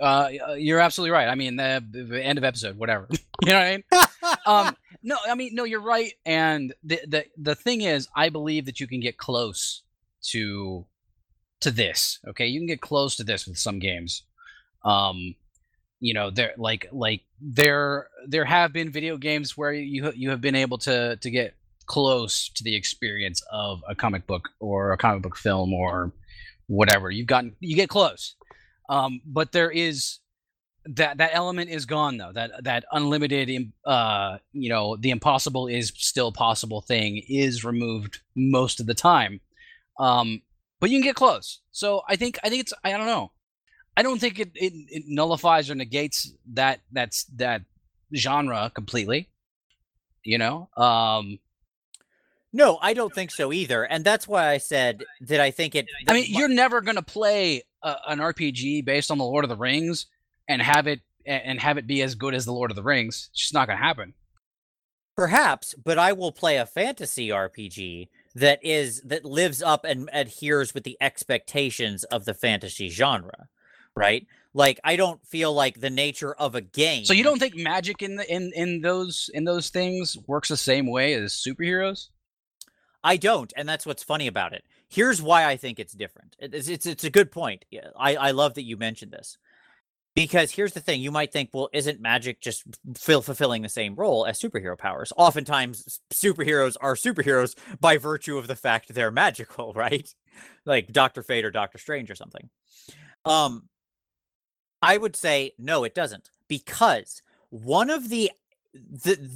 Uh, 0.00 0.30
uh, 0.48 0.52
you're 0.54 0.80
absolutely 0.80 1.12
right. 1.12 1.28
I 1.28 1.34
mean, 1.34 1.56
the, 1.56 1.84
the 1.90 2.24
end 2.24 2.38
of 2.38 2.44
episode, 2.44 2.76
whatever. 2.76 3.06
you 3.42 3.52
know 3.52 3.58
what 3.58 3.66
I 3.66 3.70
mean? 3.70 3.84
Um, 4.46 4.76
no, 5.02 5.16
I 5.28 5.34
mean, 5.34 5.54
no, 5.54 5.64
you're 5.64 5.82
right. 5.82 6.12
And 6.24 6.74
the 6.82 7.00
the 7.06 7.24
the 7.36 7.54
thing 7.54 7.82
is, 7.82 8.08
I 8.16 8.30
believe 8.30 8.64
that 8.66 8.80
you 8.80 8.86
can 8.86 9.00
get 9.00 9.18
close 9.18 9.82
to 10.30 10.86
to 11.60 11.70
this. 11.70 12.18
Okay, 12.28 12.46
you 12.46 12.60
can 12.60 12.66
get 12.66 12.80
close 12.80 13.16
to 13.16 13.24
this 13.24 13.46
with 13.46 13.58
some 13.58 13.78
games. 13.78 14.24
Um, 14.84 15.34
you 16.00 16.14
know, 16.14 16.30
there 16.30 16.54
like 16.56 16.86
like 16.92 17.22
there 17.40 18.08
there 18.26 18.46
have 18.46 18.72
been 18.72 18.90
video 18.90 19.18
games 19.18 19.56
where 19.56 19.72
you 19.72 20.10
you 20.14 20.30
have 20.30 20.40
been 20.40 20.54
able 20.54 20.78
to 20.78 21.16
to 21.16 21.30
get 21.30 21.54
close 21.86 22.48
to 22.50 22.64
the 22.64 22.74
experience 22.76 23.42
of 23.52 23.82
a 23.88 23.94
comic 23.94 24.26
book 24.26 24.48
or 24.60 24.92
a 24.92 24.96
comic 24.96 25.22
book 25.22 25.36
film 25.36 25.74
or 25.74 26.12
whatever. 26.70 27.10
You've 27.10 27.26
gotten 27.26 27.56
you 27.60 27.74
get 27.74 27.88
close. 27.88 28.36
Um, 28.88 29.20
but 29.26 29.52
there 29.52 29.70
is 29.70 30.20
that 30.86 31.18
that 31.18 31.30
element 31.34 31.70
is 31.70 31.84
gone 31.84 32.16
though. 32.16 32.32
That 32.32 32.64
that 32.64 32.84
unlimited 32.92 33.50
im- 33.50 33.72
uh 33.84 34.38
you 34.52 34.70
know, 34.70 34.96
the 34.96 35.10
impossible 35.10 35.66
is 35.66 35.92
still 35.96 36.32
possible 36.32 36.80
thing 36.80 37.22
is 37.28 37.64
removed 37.64 38.20
most 38.36 38.80
of 38.80 38.86
the 38.86 38.94
time. 38.94 39.40
Um, 39.98 40.42
but 40.78 40.90
you 40.90 40.98
can 40.98 41.04
get 41.04 41.16
close. 41.16 41.60
So 41.72 42.02
I 42.08 42.16
think 42.16 42.38
I 42.44 42.48
think 42.48 42.60
it's 42.62 42.72
I 42.84 42.92
don't 42.92 43.06
know. 43.06 43.32
I 43.96 44.02
don't 44.02 44.20
think 44.20 44.38
it, 44.38 44.50
it, 44.54 44.72
it 44.88 45.02
nullifies 45.08 45.68
or 45.68 45.74
negates 45.74 46.32
that 46.54 46.80
that's 46.92 47.24
that 47.36 47.62
genre 48.14 48.70
completely. 48.72 49.28
You 50.22 50.38
know? 50.38 50.68
Um 50.76 51.40
No, 52.52 52.78
I 52.82 52.94
don't 52.94 53.14
think 53.14 53.30
so 53.30 53.52
either. 53.52 53.84
And 53.84 54.04
that's 54.04 54.26
why 54.26 54.48
I 54.48 54.58
said 54.58 55.04
that 55.22 55.40
I 55.40 55.50
think 55.50 55.74
it 55.74 55.86
I 56.08 56.14
mean, 56.14 56.26
you're 56.28 56.48
never 56.48 56.80
gonna 56.80 57.02
play 57.02 57.62
a, 57.82 57.96
an 58.08 58.18
RPG 58.18 58.84
based 58.84 59.10
on 59.10 59.18
the 59.18 59.24
Lord 59.24 59.44
of 59.44 59.50
the 59.50 59.56
Rings 59.56 60.06
and 60.48 60.60
have 60.60 60.86
it 60.86 61.00
and 61.26 61.60
have 61.60 61.78
it 61.78 61.86
be 61.86 62.02
as 62.02 62.14
good 62.14 62.34
as 62.34 62.44
the 62.44 62.52
Lord 62.52 62.70
of 62.70 62.76
the 62.76 62.82
Rings. 62.82 63.28
It's 63.32 63.40
just 63.40 63.54
not 63.54 63.68
gonna 63.68 63.78
happen. 63.78 64.14
Perhaps, 65.16 65.74
but 65.74 65.98
I 65.98 66.12
will 66.12 66.32
play 66.32 66.56
a 66.56 66.66
fantasy 66.66 67.28
RPG 67.28 68.08
that 68.34 68.64
is 68.64 69.00
that 69.02 69.24
lives 69.24 69.62
up 69.62 69.84
and 69.84 70.08
adheres 70.12 70.74
with 70.74 70.84
the 70.84 70.96
expectations 71.00 72.04
of 72.04 72.24
the 72.24 72.34
fantasy 72.34 72.88
genre, 72.88 73.48
right? 73.94 74.26
Like 74.54 74.80
I 74.82 74.96
don't 74.96 75.24
feel 75.26 75.52
like 75.52 75.80
the 75.80 75.90
nature 75.90 76.32
of 76.32 76.54
a 76.54 76.60
game. 76.60 77.04
So 77.04 77.12
you 77.12 77.22
don't 77.22 77.38
think 77.38 77.54
magic 77.54 78.02
in 78.02 78.16
the 78.16 78.32
in 78.32 78.52
in 78.54 78.80
those 78.80 79.30
in 79.32 79.44
those 79.44 79.70
things 79.70 80.16
works 80.26 80.48
the 80.48 80.56
same 80.56 80.90
way 80.90 81.14
as 81.14 81.32
superheroes? 81.32 82.08
I 83.02 83.16
don't, 83.16 83.52
and 83.56 83.68
that's 83.68 83.86
what's 83.86 84.02
funny 84.02 84.26
about 84.26 84.52
it. 84.52 84.64
Here's 84.88 85.22
why 85.22 85.46
I 85.46 85.56
think 85.56 85.78
it's 85.78 85.92
different. 85.92 86.36
It's 86.38 86.68
it's, 86.68 86.86
it's 86.86 87.04
a 87.04 87.10
good 87.10 87.30
point. 87.30 87.64
I 87.98 88.16
I 88.16 88.30
love 88.32 88.54
that 88.54 88.64
you 88.64 88.76
mentioned 88.76 89.12
this. 89.12 89.38
Because 90.16 90.50
here's 90.50 90.72
the 90.72 90.80
thing, 90.80 91.00
you 91.00 91.12
might 91.12 91.32
think, 91.32 91.50
well, 91.52 91.68
isn't 91.72 92.00
magic 92.00 92.40
just 92.40 92.64
fill, 92.96 93.22
fulfilling 93.22 93.62
the 93.62 93.68
same 93.68 93.94
role 93.94 94.26
as 94.26 94.40
superhero 94.40 94.76
powers? 94.76 95.12
Oftentimes, 95.16 96.00
superheroes 96.12 96.76
are 96.80 96.96
superheroes 96.96 97.56
by 97.78 97.96
virtue 97.96 98.36
of 98.36 98.48
the 98.48 98.56
fact 98.56 98.92
they're 98.92 99.12
magical, 99.12 99.72
right? 99.76 100.12
Like 100.66 100.92
Doctor 100.92 101.22
Fate 101.22 101.44
or 101.44 101.52
Doctor 101.52 101.78
Strange 101.78 102.10
or 102.10 102.16
something. 102.16 102.50
Um, 103.24 103.68
I 104.82 104.96
would 104.96 105.14
say 105.14 105.52
no, 105.58 105.84
it 105.84 105.94
doesn't, 105.94 106.28
because 106.48 107.22
one 107.50 107.88
of 107.88 108.08
the 108.08 108.32
the 108.74 109.30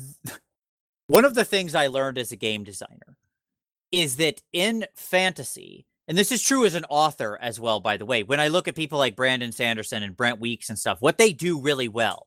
one 1.07 1.25
of 1.25 1.35
the 1.35 1.45
things 1.45 1.75
I 1.75 1.87
learned 1.87 2.19
as 2.19 2.33
a 2.33 2.37
game 2.37 2.65
designer 2.65 3.17
is 3.95 4.17
that 4.17 4.43
in 4.53 4.87
fantasy, 4.95 5.87
and 6.09 6.19
this 6.19 6.33
is 6.33 6.43
true 6.43 6.65
as 6.67 6.75
an 6.75 6.85
author 6.89 7.39
as 7.41 7.61
well, 7.61 7.81
by 7.81 7.97
the 7.97 8.05
way, 8.07 8.23
when 8.23 8.41
I 8.41 8.49
look 8.49 8.67
at 8.69 8.75
people 8.75 8.99
like 8.99 9.17
Brandon 9.17 9.53
Sanderson 9.53 10.03
and 10.03 10.17
Brent 10.17 10.41
Weeks 10.41 10.69
and 10.69 10.79
stuff, 10.79 11.01
what 11.01 11.17
they 11.19 11.33
do 11.33 11.61
really 11.61 11.89
well 11.89 12.27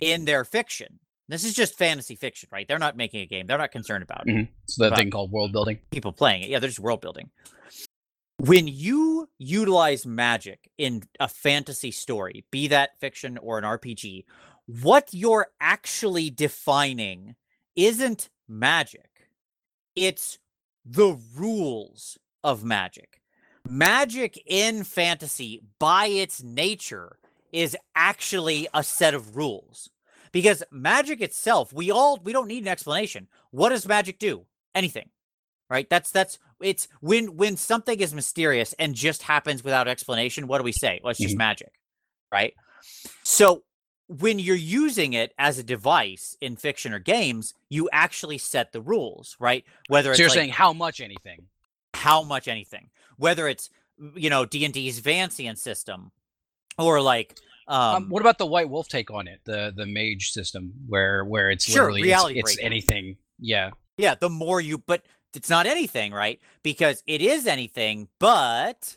in 0.00 0.24
their 0.24 0.44
fiction, 0.44 1.00
this 1.28 1.44
is 1.44 1.54
just 1.54 1.76
fantasy 1.76 2.14
fiction, 2.14 2.48
right? 2.52 2.66
They're 2.68 2.78
not 2.78 2.96
making 2.96 3.20
a 3.20 3.26
game, 3.26 3.46
they're 3.46 3.58
not 3.58 3.72
concerned 3.72 4.02
about 4.02 4.26
Mhm. 4.26 4.48
It's 4.64 4.76
the 4.76 4.90
But- 4.90 4.98
thing 4.98 5.10
called 5.10 5.32
world 5.32 5.52
building. 5.52 5.80
people 5.90 6.12
playing 6.12 6.42
it. 6.44 6.50
Yeah, 6.50 6.58
they're 6.60 6.68
just 6.68 6.78
world 6.80 7.00
building. 7.00 7.30
When 8.38 8.66
you 8.66 9.28
utilize 9.38 10.04
magic 10.06 10.68
in 10.78 11.02
a 11.20 11.28
fantasy 11.28 11.90
story, 11.92 12.44
be 12.50 12.66
that 12.68 12.98
fiction 12.98 13.38
or 13.38 13.58
an 13.58 13.64
RPG, 13.64 14.24
what 14.66 15.08
you're 15.12 15.52
actually 15.60 16.30
defining 16.30 17.36
isn't 17.76 18.30
magic. 18.48 19.08
It's 19.94 20.38
the 20.84 21.18
rules 21.36 22.18
of 22.42 22.64
magic. 22.64 23.20
Magic 23.68 24.42
in 24.46 24.82
fantasy, 24.84 25.60
by 25.78 26.06
its 26.06 26.42
nature, 26.42 27.18
is 27.52 27.76
actually 27.94 28.66
a 28.74 28.82
set 28.82 29.14
of 29.14 29.36
rules. 29.36 29.90
because 30.32 30.62
magic 30.70 31.20
itself, 31.20 31.72
we 31.74 31.90
all 31.90 32.18
we 32.24 32.32
don't 32.32 32.48
need 32.48 32.62
an 32.62 32.68
explanation. 32.68 33.28
What 33.50 33.68
does 33.68 33.86
magic 33.86 34.18
do? 34.18 34.46
Anything. 34.74 35.10
Right? 35.68 35.88
That's 35.90 36.10
that's 36.10 36.38
it's 36.60 36.88
when 37.00 37.36
when 37.36 37.56
something 37.58 38.00
is 38.00 38.14
mysterious 38.14 38.72
and 38.78 38.94
just 38.94 39.22
happens 39.22 39.62
without 39.62 39.88
explanation, 39.88 40.46
what 40.46 40.58
do 40.58 40.64
we 40.64 40.72
say? 40.72 41.00
Well, 41.02 41.10
it's 41.10 41.20
just 41.20 41.34
Mhm. 41.34 41.38
magic. 41.38 41.72
Right? 42.32 42.54
So 43.22 43.62
when 44.08 44.38
you're 44.38 44.56
using 44.56 45.12
it 45.14 45.32
as 45.38 45.58
a 45.58 45.62
device 45.62 46.36
in 46.40 46.56
fiction 46.56 46.92
or 46.92 46.98
games, 46.98 47.54
you 47.68 47.88
actually 47.92 48.38
set 48.38 48.72
the 48.72 48.80
rules, 48.80 49.36
right? 49.38 49.64
Whether 49.88 50.08
So 50.08 50.10
it's 50.12 50.18
you're 50.20 50.28
like 50.28 50.36
saying 50.36 50.50
how 50.50 50.72
much 50.72 51.00
anything? 51.00 51.46
how 51.94 52.22
much 52.22 52.48
anything, 52.48 52.90
whether 53.16 53.46
it's 53.48 53.70
you 54.14 54.30
know 54.30 54.44
D 54.44 54.64
and 54.64 54.74
D's 54.74 55.00
Vancian 55.00 55.56
system, 55.56 56.10
or 56.78 57.00
like 57.00 57.36
um, 57.68 57.94
Um, 57.96 58.08
what 58.08 58.20
about 58.20 58.38
the 58.38 58.46
White 58.46 58.68
Wolf 58.68 58.88
take 58.88 59.10
on 59.10 59.28
it? 59.28 59.40
The 59.44 59.72
the 59.76 59.86
mage 59.86 60.32
system 60.32 60.72
where 60.88 61.24
where 61.24 61.50
it's 61.50 61.64
Sure, 61.64 61.82
literally 61.82 62.02
reality 62.02 62.40
it's, 62.40 62.52
it's 62.52 62.60
anything. 62.60 63.16
Yeah. 63.38 63.70
yeah, 63.96 64.14
the 64.14 64.30
more 64.30 64.60
you, 64.60 64.78
but 64.78 65.02
it's 65.34 65.50
not 65.50 65.66
anything, 65.66 66.12
right? 66.12 66.40
Because 66.62 67.02
it 67.06 67.20
is 67.22 67.46
anything, 67.46 68.08
but 68.18 68.96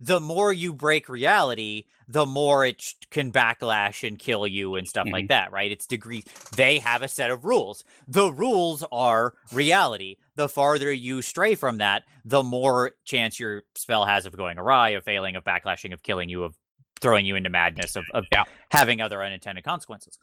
the 0.00 0.20
more 0.20 0.52
you 0.52 0.72
break 0.72 1.08
reality, 1.08 1.84
the 2.08 2.26
more 2.26 2.64
it 2.66 2.80
sh- 2.82 2.94
can 3.10 3.32
backlash 3.32 4.06
and 4.06 4.18
kill 4.18 4.46
you 4.46 4.74
and 4.76 4.86
stuff 4.88 5.06
like 5.10 5.28
that, 5.28 5.52
right? 5.52 5.70
It's 5.72 5.86
degree. 5.86 6.24
They 6.56 6.78
have 6.80 7.02
a 7.02 7.08
set 7.08 7.30
of 7.30 7.44
rules. 7.44 7.84
The 8.08 8.32
rules 8.32 8.84
are 8.92 9.34
reality. 9.52 10.16
The 10.36 10.48
farther 10.48 10.92
you 10.92 11.22
stray 11.22 11.54
from 11.54 11.78
that, 11.78 12.02
the 12.24 12.42
more 12.42 12.92
chance 13.04 13.38
your 13.38 13.62
spell 13.74 14.04
has 14.04 14.26
of 14.26 14.36
going 14.36 14.58
awry, 14.58 14.90
of 14.90 15.04
failing, 15.04 15.36
of 15.36 15.44
backlashing, 15.44 15.92
of 15.92 16.02
killing 16.02 16.28
you, 16.28 16.44
of 16.44 16.54
throwing 17.00 17.26
you 17.26 17.36
into 17.36 17.50
madness, 17.50 17.96
of, 17.96 18.04
of 18.12 18.24
Yeah. 18.32 18.44
having 18.70 19.00
other 19.00 19.22
unintended 19.22 19.64
consequences. 19.64 20.18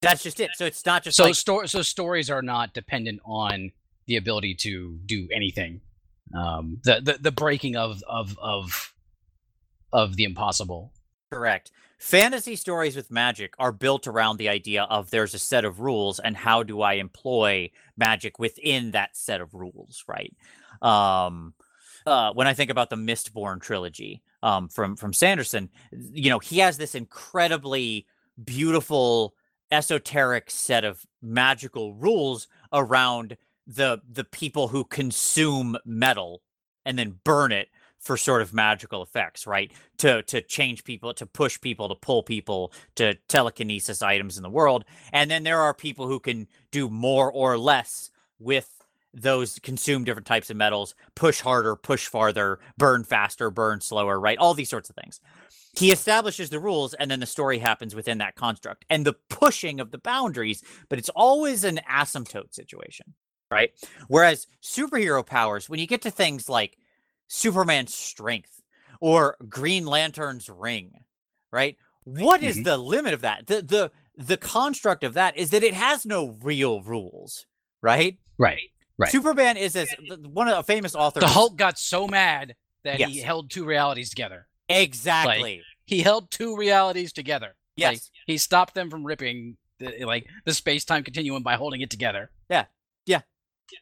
That's 0.00 0.22
just 0.22 0.38
it. 0.38 0.50
So 0.54 0.64
it's 0.66 0.86
not 0.86 1.02
just 1.02 1.16
So 1.16 1.24
like 1.24 1.34
sto- 1.34 1.66
so 1.66 1.82
stories 1.82 2.30
are 2.30 2.42
not 2.42 2.72
dependent 2.72 3.20
on 3.24 3.72
the 4.06 4.16
ability 4.16 4.54
to 4.60 4.98
do 5.04 5.28
anything. 5.34 5.80
Um, 6.38 6.78
the, 6.84 7.00
the 7.02 7.18
the 7.20 7.32
breaking 7.32 7.74
of 7.76 8.02
of 8.08 8.38
of 8.38 8.92
of 9.92 10.16
the 10.16 10.24
impossible. 10.24 10.92
Correct. 11.32 11.70
Fantasy 11.98 12.54
stories 12.56 12.94
with 12.94 13.10
magic 13.10 13.54
are 13.58 13.72
built 13.72 14.06
around 14.06 14.36
the 14.36 14.48
idea 14.48 14.84
of 14.84 15.10
there's 15.10 15.34
a 15.34 15.38
set 15.38 15.64
of 15.64 15.80
rules 15.80 16.20
and 16.20 16.36
how 16.36 16.62
do 16.62 16.80
I 16.80 16.94
employ 16.94 17.70
magic 17.96 18.38
within 18.38 18.92
that 18.92 19.16
set 19.16 19.40
of 19.40 19.54
rules, 19.54 20.04
right? 20.06 20.34
Um 20.80 21.54
uh, 22.06 22.32
when 22.32 22.46
I 22.46 22.54
think 22.54 22.70
about 22.70 22.88
the 22.88 22.96
Mistborn 22.96 23.60
trilogy 23.60 24.22
um, 24.42 24.68
from 24.68 24.96
from 24.96 25.12
Sanderson, 25.12 25.68
you 25.92 26.30
know, 26.30 26.38
he 26.38 26.58
has 26.60 26.78
this 26.78 26.94
incredibly 26.94 28.06
beautiful 28.42 29.34
esoteric 29.70 30.50
set 30.50 30.84
of 30.84 31.04
magical 31.20 31.94
rules 31.94 32.48
around 32.72 33.36
the 33.66 34.00
the 34.10 34.24
people 34.24 34.68
who 34.68 34.84
consume 34.84 35.76
metal 35.84 36.42
and 36.86 36.98
then 36.98 37.20
burn 37.24 37.52
it 37.52 37.68
for 38.08 38.16
sort 38.16 38.40
of 38.40 38.54
magical 38.54 39.02
effects, 39.02 39.46
right? 39.46 39.70
To 39.98 40.22
to 40.22 40.40
change 40.40 40.82
people, 40.82 41.12
to 41.12 41.26
push 41.26 41.60
people, 41.60 41.90
to 41.90 41.94
pull 41.94 42.22
people, 42.22 42.72
to 42.94 43.16
telekinesis 43.28 44.00
items 44.00 44.38
in 44.38 44.42
the 44.42 44.48
world. 44.48 44.86
And 45.12 45.30
then 45.30 45.44
there 45.44 45.60
are 45.60 45.74
people 45.74 46.08
who 46.08 46.18
can 46.18 46.48
do 46.70 46.88
more 46.88 47.30
or 47.30 47.58
less 47.58 48.10
with 48.38 48.82
those 49.12 49.58
consume 49.58 50.04
different 50.04 50.26
types 50.26 50.48
of 50.48 50.56
metals, 50.56 50.94
push 51.14 51.42
harder, 51.42 51.76
push 51.76 52.06
farther, 52.06 52.60
burn 52.78 53.04
faster, 53.04 53.50
burn 53.50 53.82
slower, 53.82 54.18
right? 54.18 54.38
All 54.38 54.54
these 54.54 54.70
sorts 54.70 54.88
of 54.88 54.96
things. 54.96 55.20
He 55.76 55.92
establishes 55.92 56.48
the 56.48 56.60
rules 56.60 56.94
and 56.94 57.10
then 57.10 57.20
the 57.20 57.26
story 57.26 57.58
happens 57.58 57.94
within 57.94 58.18
that 58.18 58.36
construct 58.36 58.86
and 58.88 59.04
the 59.04 59.16
pushing 59.28 59.80
of 59.80 59.90
the 59.90 59.98
boundaries, 59.98 60.62
but 60.88 60.98
it's 60.98 61.10
always 61.10 61.62
an 61.62 61.80
asymptote 61.90 62.54
situation, 62.54 63.12
right? 63.50 63.70
Whereas 64.08 64.46
superhero 64.62 65.26
powers, 65.26 65.68
when 65.68 65.78
you 65.78 65.86
get 65.86 66.00
to 66.02 66.10
things 66.10 66.48
like 66.48 66.78
Superman's 67.28 67.94
strength 67.94 68.62
or 69.00 69.36
Green 69.48 69.84
Lantern's 69.86 70.48
ring, 70.48 71.04
right? 71.52 71.76
What 72.04 72.42
is 72.42 72.56
Mhm. 72.58 72.64
the 72.64 72.78
limit 72.78 73.14
of 73.14 73.20
that? 73.20 73.46
The 73.46 73.62
the 73.62 73.92
the 74.16 74.36
construct 74.36 75.04
of 75.04 75.14
that 75.14 75.36
is 75.36 75.50
that 75.50 75.62
it 75.62 75.74
has 75.74 76.04
no 76.04 76.30
real 76.42 76.82
rules, 76.82 77.46
right? 77.82 78.18
Right. 78.36 78.70
Right. 78.96 79.12
Superman 79.12 79.56
is 79.56 79.76
as 79.76 79.88
one 80.08 80.48
of 80.48 80.58
a 80.58 80.62
famous 80.64 80.96
author. 80.96 81.20
The 81.20 81.28
Hulk 81.28 81.54
got 81.56 81.78
so 81.78 82.08
mad 82.08 82.56
that 82.82 83.00
he 83.00 83.20
held 83.20 83.50
two 83.50 83.64
realities 83.64 84.10
together. 84.10 84.48
exactly. 84.68 85.62
He 85.86 86.02
held 86.02 86.30
two 86.30 86.56
realities 86.56 87.12
together. 87.12 87.54
Like, 87.78 87.94
yes. 87.94 88.10
he 88.26 88.36
stopped 88.38 88.74
them 88.74 88.90
from 88.90 89.04
ripping 89.04 89.56
the, 89.78 90.04
like 90.04 90.26
the 90.44 90.52
space 90.52 90.84
time 90.84 91.04
continuum 91.04 91.42
by 91.44 91.54
holding 91.54 91.80
it 91.80 91.90
together. 91.90 92.30
yeah. 92.50 92.64
Yeah 93.06 93.20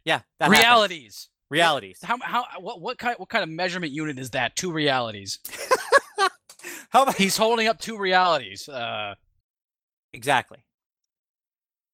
yeah 0.04 0.20
that 0.38 0.46
happens. 0.46 0.58
realities. 0.58 1.28
Realities. 1.48 1.98
How 2.02 2.18
how 2.20 2.44
what 2.58 2.80
what 2.80 2.98
kind 2.98 3.16
what 3.18 3.28
kind 3.28 3.42
of 3.44 3.48
measurement 3.48 3.92
unit 3.92 4.18
is 4.18 4.30
that? 4.30 4.56
Two 4.56 4.72
realities. 4.72 5.38
How 6.90 7.02
about 7.02 7.16
He's 7.16 7.36
holding 7.36 7.68
up 7.68 7.78
two 7.78 7.98
realities. 7.98 8.68
Uh, 8.68 9.14
exactly? 10.12 10.58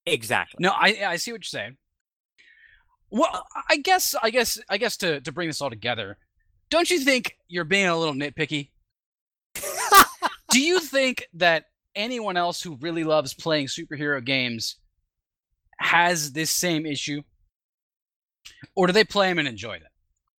Exactly. 0.07 0.59
no, 0.61 0.71
I 0.71 1.05
I 1.07 1.17
see 1.17 1.33
what 1.33 1.41
you're 1.41 1.61
saying. 1.61 1.77
Well, 3.11 3.47
I 3.69 3.77
guess 3.77 4.15
I 4.23 4.31
guess 4.31 4.59
I 4.71 4.79
guess 4.79 4.97
to 4.99 5.21
to 5.21 5.33
bring 5.33 5.49
this 5.49 5.61
all 5.61 5.71
together, 5.71 6.17
don't 6.71 6.91
you 6.91 7.01
think 7.01 7.37
you're 7.49 7.65
being 7.65 7.87
a 7.87 7.97
little 7.99 8.15
nitpicky? 8.15 8.71
Do 10.51 10.61
you 10.61 10.81
think 10.81 11.27
that 11.35 11.65
anyone 11.95 12.39
else 12.39 12.63
who 12.63 12.79
really 12.81 13.05
loves 13.05 13.35
playing 13.35 13.67
superhero 13.67 14.25
games 14.25 14.77
has 15.79 16.33
this 16.33 16.51
same 16.51 16.87
issue, 16.87 17.23
or 18.75 18.87
do 18.87 18.93
they 18.93 19.05
play 19.05 19.29
them 19.29 19.39
and 19.39 19.49
enjoy 19.49 19.79
them? 19.79 19.89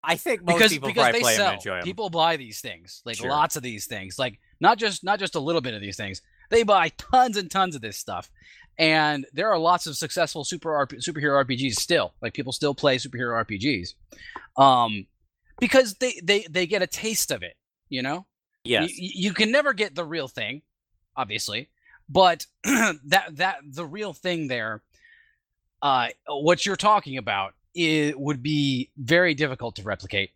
I 0.05 0.17
think 0.17 0.43
most 0.43 0.57
because 0.57 0.73
people 0.73 0.89
because 0.89 1.03
probably 1.05 1.21
they 1.23 1.37
sell. 1.37 1.47
and 1.51 1.57
enjoy 1.59 1.77
'em. 1.77 1.83
People 1.85 2.11
buy 2.11 2.37
these 2.37 2.61
things, 2.61 3.03
like 3.05 3.17
Sure. 3.19 3.31
lots 3.31 3.55
of 3.57 3.63
these 3.63 3.87
things, 3.87 4.19
like 4.19 4.41
not 4.61 4.79
just 4.79 5.05
not 5.05 5.19
just 5.21 5.35
a 5.37 5.41
little 5.41 5.61
bit 5.61 5.75
of 5.75 5.81
these 5.81 5.97
things. 5.97 6.23
They 6.51 6.65
buy 6.65 6.89
tons 6.91 7.37
and 7.37 7.51
tons 7.51 7.75
of 7.77 7.83
this 7.83 7.97
stuff, 7.99 8.31
and 8.79 9.27
there 9.33 9.51
are 9.51 9.59
lots 9.59 9.87
of 9.87 9.97
successful 9.97 10.45
super 10.45 10.71
RP, 10.71 10.97
superhero 10.99 11.37
RPGs 11.45 11.77
still. 11.77 12.15
Like 12.21 12.35
people 12.35 12.53
still 12.53 12.75
play 12.75 12.97
superhero 12.99 13.35
RPGs, 13.45 13.95
um, 14.57 15.07
because 15.61 15.95
they 15.95 16.21
they 16.23 16.47
they 16.51 16.67
get 16.67 16.83
a 16.83 16.87
taste 16.89 17.31
of 17.31 17.43
it. 17.45 17.57
You 17.89 18.03
know, 18.03 18.27
yes. 18.65 18.91
Y- 18.99 19.11
you 19.15 19.33
can 19.35 19.53
never 19.53 19.73
get 19.73 19.95
the 19.95 20.05
real 20.05 20.27
thing, 20.27 20.63
obviously, 21.17 21.69
but 22.09 22.47
that 22.65 23.27
that 23.37 23.59
the 23.65 23.87
real 23.87 24.13
thing 24.13 24.49
there, 24.49 24.83
uh, 25.81 26.09
what 26.27 26.67
you're 26.67 26.77
talking 26.77 27.17
about, 27.19 27.55
it 27.75 28.19
would 28.19 28.43
be 28.43 28.91
very 28.97 29.35
difficult 29.35 29.77
to 29.77 29.83
replicate, 29.83 30.31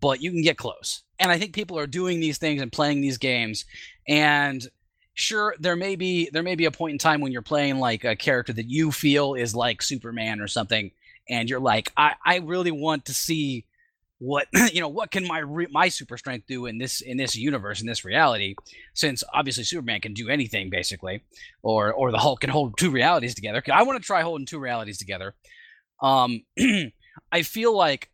but 0.00 0.22
you 0.22 0.30
can 0.30 0.42
get 0.42 0.56
close. 0.56 1.02
And 1.18 1.30
I 1.30 1.38
think 1.38 1.52
people 1.52 1.78
are 1.78 1.86
doing 1.86 2.20
these 2.20 2.38
things 2.38 2.62
and 2.62 2.70
playing 2.70 3.00
these 3.00 3.18
games, 3.18 3.64
and 4.06 4.66
sure, 5.14 5.54
there 5.58 5.76
may 5.76 5.96
be 5.96 6.30
there 6.32 6.42
may 6.42 6.54
be 6.54 6.66
a 6.66 6.70
point 6.70 6.92
in 6.92 6.98
time 6.98 7.20
when 7.20 7.32
you're 7.32 7.42
playing 7.42 7.78
like 7.78 8.04
a 8.04 8.16
character 8.16 8.52
that 8.52 8.68
you 8.70 8.92
feel 8.92 9.34
is 9.34 9.54
like 9.54 9.82
Superman 9.82 10.40
or 10.40 10.48
something, 10.48 10.90
and 11.28 11.50
you're 11.50 11.60
like, 11.60 11.92
I 11.96 12.14
I 12.24 12.36
really 12.38 12.70
want 12.70 13.06
to 13.06 13.14
see 13.14 13.64
what 14.18 14.48
you 14.72 14.80
know 14.80 14.88
what 14.88 15.10
can 15.10 15.26
my 15.26 15.38
re- 15.38 15.68
my 15.70 15.88
super 15.88 16.16
strength 16.16 16.46
do 16.46 16.66
in 16.66 16.78
this 16.78 17.00
in 17.00 17.16
this 17.16 17.36
universe 17.36 17.80
in 17.80 17.86
this 17.86 18.04
reality 18.04 18.54
since 18.94 19.22
obviously 19.32 19.64
superman 19.64 20.00
can 20.00 20.12
do 20.12 20.28
anything 20.28 20.68
basically 20.70 21.22
or 21.62 21.92
or 21.92 22.10
the 22.10 22.18
hulk 22.18 22.40
can 22.40 22.50
hold 22.50 22.76
two 22.76 22.90
realities 22.90 23.34
together 23.34 23.62
i 23.72 23.82
want 23.82 24.00
to 24.00 24.04
try 24.04 24.22
holding 24.22 24.46
two 24.46 24.58
realities 24.58 24.98
together 24.98 25.34
um 26.02 26.42
i 27.32 27.42
feel 27.42 27.76
like 27.76 28.10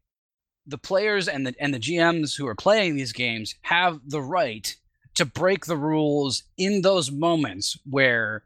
the 0.67 0.79
players 0.79 1.29
and 1.29 1.47
the 1.47 1.55
and 1.61 1.75
the 1.75 1.79
gms 1.79 2.37
who 2.37 2.47
are 2.47 2.55
playing 2.55 2.97
these 2.97 3.13
games 3.13 3.55
have 3.63 4.01
the 4.07 4.23
right 4.23 4.77
to 5.15 5.25
break 5.25 5.67
the 5.67 5.77
rules 5.77 6.43
in 6.57 6.83
those 6.83 7.11
moments 7.11 7.79
where 7.89 8.45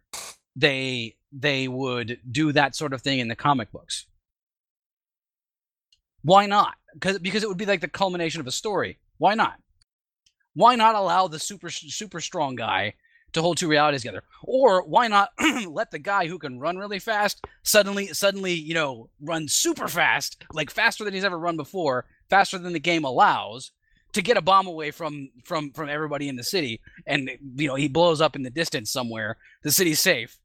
they 0.57 1.14
they 1.33 1.68
would 1.68 2.18
do 2.31 2.53
that 2.53 2.74
sort 2.74 2.92
of 2.92 3.03
thing 3.03 3.18
in 3.20 3.29
the 3.29 3.37
comic 3.37 3.70
books 3.70 4.07
why 6.22 6.46
not? 6.46 6.74
Because 6.94 7.18
because 7.18 7.42
it 7.42 7.48
would 7.48 7.59
be 7.59 7.66
like 7.66 7.81
the 7.81 7.88
culmination 7.88 8.40
of 8.40 8.46
a 8.46 8.53
story. 8.53 8.98
Why 9.18 9.35
not? 9.35 9.59
Why 10.55 10.74
not 10.74 10.94
allow 10.94 11.29
the 11.29 11.38
super 11.38 11.70
super 11.70 12.20
strong 12.20 12.57
guy 12.57 12.94
to 13.32 13.42
hold 13.42 13.56
two 13.56 13.68
realities 13.68 14.02
together? 14.02 14.22
Or 14.42 14.82
why 14.84 15.08
not 15.08 15.30
let 15.68 15.90
the 15.90 15.98
guy 15.98 16.26
who 16.26 16.38
can 16.38 16.58
run 16.58 16.78
really 16.78 16.98
fast 16.98 17.44
suddenly 17.62 18.08
suddenly 18.08 18.52
you 18.52 18.74
know 18.74 19.10
run 19.20 19.48
super 19.48 19.88
fast, 19.88 20.44
like 20.52 20.70
faster 20.70 21.04
than 21.04 21.14
he's 21.14 21.24
ever 21.24 21.38
run 21.38 21.56
before, 21.56 22.06
faster 22.30 22.58
than 22.58 22.72
the 22.72 22.80
game 22.80 23.04
allows, 23.04 23.72
to 24.12 24.22
get 24.22 24.36
a 24.36 24.42
bomb 24.42 24.66
away 24.66 24.90
from 24.90 25.30
from 25.44 25.72
from 25.72 25.88
everybody 25.88 26.28
in 26.28 26.36
the 26.36 26.44
city, 26.44 26.80
and 27.06 27.30
you 27.56 27.68
know 27.68 27.74
he 27.74 27.88
blows 27.88 28.20
up 28.20 28.36
in 28.36 28.42
the 28.42 28.50
distance 28.50 28.90
somewhere. 28.90 29.36
The 29.62 29.70
city's 29.70 30.00
safe, 30.00 30.38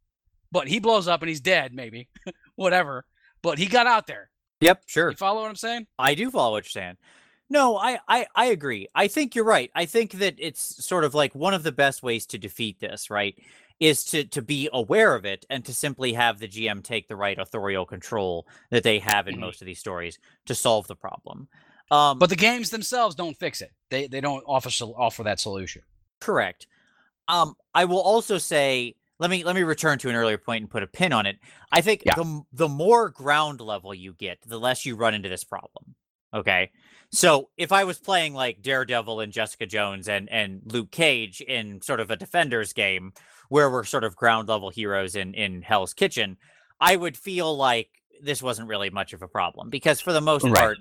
but 0.52 0.68
he 0.68 0.80
blows 0.80 1.08
up 1.08 1.22
and 1.22 1.30
he's 1.30 1.42
dead, 1.42 1.74
maybe, 1.74 2.10
whatever. 2.56 3.06
But 3.42 3.58
he 3.58 3.66
got 3.66 3.88
out 3.88 4.08
there. 4.08 4.30
Yep. 4.62 4.84
Sure. 4.86 5.10
You 5.10 5.18
follow 5.18 5.42
what 5.42 5.50
I'm 5.50 5.56
saying? 5.56 5.88
I 6.00 6.16
do 6.16 6.32
follow 6.32 6.54
what 6.54 6.64
you're 6.64 6.82
saying. 6.82 6.98
No, 7.54 7.78
I, 7.78 8.00
I 8.08 8.28
I 8.36 8.46
agree. 8.48 8.88
I 8.96 9.08
think 9.08 9.36
you're 9.36 9.46
right. 9.46 9.70
I 9.76 9.86
think 9.86 10.14
that 10.14 10.36
it's 10.40 10.84
sort 10.84 11.04
of 11.04 11.14
like 11.14 11.36
one 11.36 11.54
of 11.54 11.64
the 11.64 11.72
best 11.72 12.02
ways 12.02 12.26
to 12.28 12.38
defeat 12.38 12.80
this, 12.80 13.10
right? 13.10 13.36
is 13.80 14.04
to 14.06 14.24
to 14.26 14.42
be 14.42 14.70
aware 14.74 15.16
of 15.16 15.26
it 15.26 15.46
and 15.50 15.66
to 15.66 15.74
simply 15.74 16.14
have 16.14 16.40
the 16.40 16.48
GM 16.48 16.82
take 16.84 17.08
the 17.08 17.16
right 17.16 17.38
authorial 17.40 17.86
control 17.86 18.48
that 18.72 18.84
they 18.84 19.00
have 19.00 19.28
in 19.28 19.36
Mhm. 19.36 19.40
most 19.40 19.62
of 19.62 19.66
these 19.66 19.80
stories 19.80 20.18
to 20.46 20.56
solve 20.56 20.88
the 20.88 20.96
problem. 20.96 21.48
Um, 21.92 22.20
But 22.20 22.30
the 22.32 22.36
games 22.36 22.72
themselves 22.72 23.16
don't 23.16 23.38
fix 23.38 23.62
it. 23.62 23.72
They 23.92 24.08
they 24.08 24.22
don't 24.22 24.44
offer 24.48 24.70
offer 24.98 25.24
that 25.24 25.40
solution. 25.40 25.84
Correct. 26.22 26.68
Um, 27.28 27.56
I 27.74 27.86
will 27.86 28.02
also 28.02 28.38
say, 28.40 28.96
let 29.20 29.30
me 29.32 29.44
let 29.44 29.56
me 29.56 29.64
return 29.64 30.00
to 30.00 30.10
an 30.10 30.16
earlier 30.16 30.38
point 30.38 30.64
and 30.64 30.72
put 30.72 30.84
a 30.84 30.88
pin 30.88 31.14
on 31.14 31.26
it. 31.28 31.38
I 31.72 31.82
think 31.82 32.04
Yeah. 32.06 32.16
the 32.16 32.44
the 32.54 32.70
more 32.70 33.10
ground 33.10 33.62
level 33.62 33.94
you 33.94 34.14
get, 34.14 34.40
the 34.46 34.60
less 34.60 34.86
you 34.86 34.96
run 34.96 35.16
into 35.16 35.30
this 35.30 35.44
problem. 35.46 35.96
Okay. 36.34 36.72
So 37.14 37.50
if 37.58 37.72
I 37.72 37.84
was 37.84 38.00
playing 38.00 38.34
like 38.34 38.62
Daredevil 38.64 39.20
and 39.20 39.32
Jessica 39.32 39.66
Jones 39.68 40.10
and 40.10 40.28
and 40.32 40.62
Luke 40.66 40.92
Cage 40.92 41.42
in 41.42 41.80
sort 41.82 42.00
of 42.00 42.10
a 42.12 42.16
defenders 42.16 42.74
game 42.74 43.14
where 43.50 43.70
we're 43.70 43.84
sort 43.84 44.04
of 44.04 44.16
ground 44.16 44.50
level 44.50 44.70
heroes 44.72 45.16
in 45.16 45.34
in 45.36 45.62
Hell's 45.62 45.94
Kitchen, 45.94 46.38
I 46.82 46.96
would 46.96 47.16
feel 47.16 47.56
like 47.56 47.90
this 48.22 48.42
wasn't 48.42 48.68
really 48.68 48.90
much 48.90 49.14
of 49.14 49.22
a 49.22 49.28
problem 49.28 49.70
because 49.70 50.02
for 50.02 50.12
the 50.12 50.22
most 50.22 50.44
Right. 50.44 50.56
part, 50.56 50.78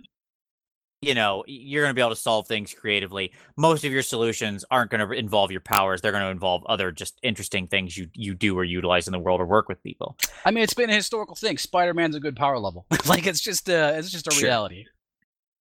you 1.02 1.14
know, 1.14 1.44
you're 1.46 1.82
going 1.82 1.90
to 1.90 1.94
be 1.94 2.00
able 2.00 2.10
to 2.10 2.16
solve 2.16 2.46
things 2.46 2.72
creatively. 2.72 3.32
Most 3.56 3.84
of 3.84 3.92
your 3.92 4.02
solutions 4.02 4.64
aren't 4.70 4.90
going 4.90 5.06
to 5.06 5.12
involve 5.14 5.50
your 5.50 5.60
powers. 5.60 6.00
They're 6.00 6.12
going 6.12 6.22
to 6.24 6.30
involve 6.30 6.64
other 6.66 6.92
just 6.92 7.18
interesting 7.22 7.66
things 7.66 7.98
you 7.98 8.08
you 8.14 8.34
do 8.34 8.56
or 8.56 8.64
utilize 8.64 9.06
in 9.06 9.12
the 9.12 9.18
world 9.18 9.40
or 9.40 9.46
work 9.46 9.68
with 9.68 9.82
people. 9.82 10.16
I 10.46 10.50
mean, 10.50 10.64
it's 10.64 10.74
been 10.74 10.88
a 10.90 10.94
historical 10.94 11.34
thing. 11.36 11.58
Spider-Man's 11.58 12.16
a 12.16 12.20
good 12.20 12.36
power 12.36 12.58
level. 12.58 12.86
like 13.06 13.26
it's 13.26 13.40
just 13.40 13.68
uh 13.68 13.92
it's 13.96 14.10
just 14.10 14.28
a 14.28 14.30
Sure. 14.30 14.44
reality. 14.44 14.86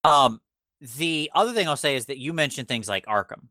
Um, 0.04 0.40
the 0.82 1.30
other 1.36 1.54
thing 1.54 1.68
I'll 1.68 1.76
say 1.78 1.96
is 1.96 2.06
that 2.08 2.18
you 2.18 2.34
mentioned 2.34 2.68
things 2.68 2.90
like 2.90 3.06
Arkham. 3.06 3.48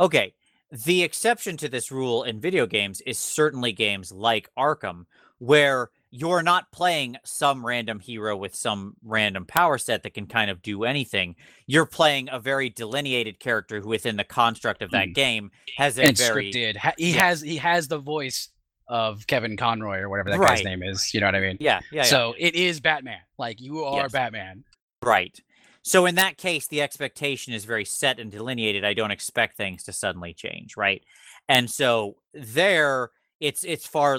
Okay, 0.00 0.34
the 0.72 1.02
exception 1.02 1.56
to 1.58 1.68
this 1.68 1.90
rule 1.92 2.24
in 2.24 2.40
video 2.40 2.66
games 2.66 3.00
is 3.02 3.18
certainly 3.18 3.72
games 3.72 4.10
like 4.12 4.50
Arkham, 4.58 5.06
where 5.38 5.90
you're 6.10 6.42
not 6.42 6.70
playing 6.72 7.16
some 7.24 7.64
random 7.66 7.98
hero 8.00 8.36
with 8.36 8.54
some 8.54 8.94
random 9.02 9.44
power 9.46 9.78
set 9.78 10.02
that 10.04 10.14
can 10.14 10.26
kind 10.26 10.50
of 10.50 10.62
do 10.62 10.84
anything. 10.84 11.34
You're 11.66 11.86
playing 11.86 12.28
a 12.30 12.38
very 12.38 12.70
delineated 12.70 13.40
character 13.40 13.80
who, 13.80 13.88
within 13.88 14.16
the 14.16 14.24
construct 14.24 14.80
of 14.82 14.90
that 14.92 15.08
Mm. 15.08 15.14
game, 15.14 15.50
has 15.76 15.98
a 15.98 16.04
And 16.04 16.16
very 16.18 16.52
scripted. 16.52 16.94
He 16.98 17.10
Yes. 17.10 17.18
has 17.18 17.40
he 17.40 17.56
has 17.56 17.88
the 17.88 17.98
voice 17.98 18.48
of 18.86 19.26
Kevin 19.26 19.56
Conroy 19.56 19.98
or 19.98 20.08
whatever 20.08 20.30
that 20.30 20.38
Right. 20.38 20.56
guy's 20.56 20.64
name 20.64 20.82
is. 20.82 21.12
You 21.14 21.20
know 21.20 21.26
what 21.26 21.34
I 21.34 21.40
mean? 21.40 21.56
yeah, 21.60 21.80
yeah, 21.90 22.02
yeah. 22.02 22.02
So 22.04 22.34
it 22.38 22.54
is 22.54 22.80
Batman. 22.80 23.20
Like 23.38 23.60
you 23.60 23.84
are 23.84 24.02
Yes. 24.02 24.12
Batman. 24.12 24.62
Right. 25.02 25.38
So 25.84 26.06
in 26.06 26.14
that 26.14 26.38
case, 26.38 26.66
the 26.66 26.80
expectation 26.80 27.52
is 27.52 27.66
very 27.66 27.84
set 27.84 28.18
and 28.18 28.32
delineated. 28.32 28.86
I 28.86 28.94
don't 28.94 29.10
expect 29.10 29.58
things 29.58 29.84
to 29.84 29.92
suddenly 29.92 30.32
change, 30.32 30.78
right? 30.78 31.04
And 31.46 31.70
so 31.70 32.16
there, 32.32 33.10
it's 33.38 33.64
it's 33.64 33.86
far, 33.86 34.18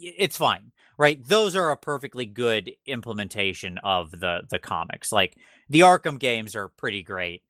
it's 0.00 0.36
fine, 0.36 0.72
right? 0.98 1.24
Those 1.24 1.54
are 1.54 1.70
a 1.70 1.76
perfectly 1.76 2.26
good 2.26 2.72
implementation 2.86 3.78
of 3.84 4.10
the 4.10 4.40
the 4.50 4.58
comics. 4.58 5.12
Like 5.12 5.36
the 5.68 5.80
Arkham 5.80 6.18
games 6.18 6.56
are 6.56 6.68
pretty 6.68 7.04
great, 7.04 7.44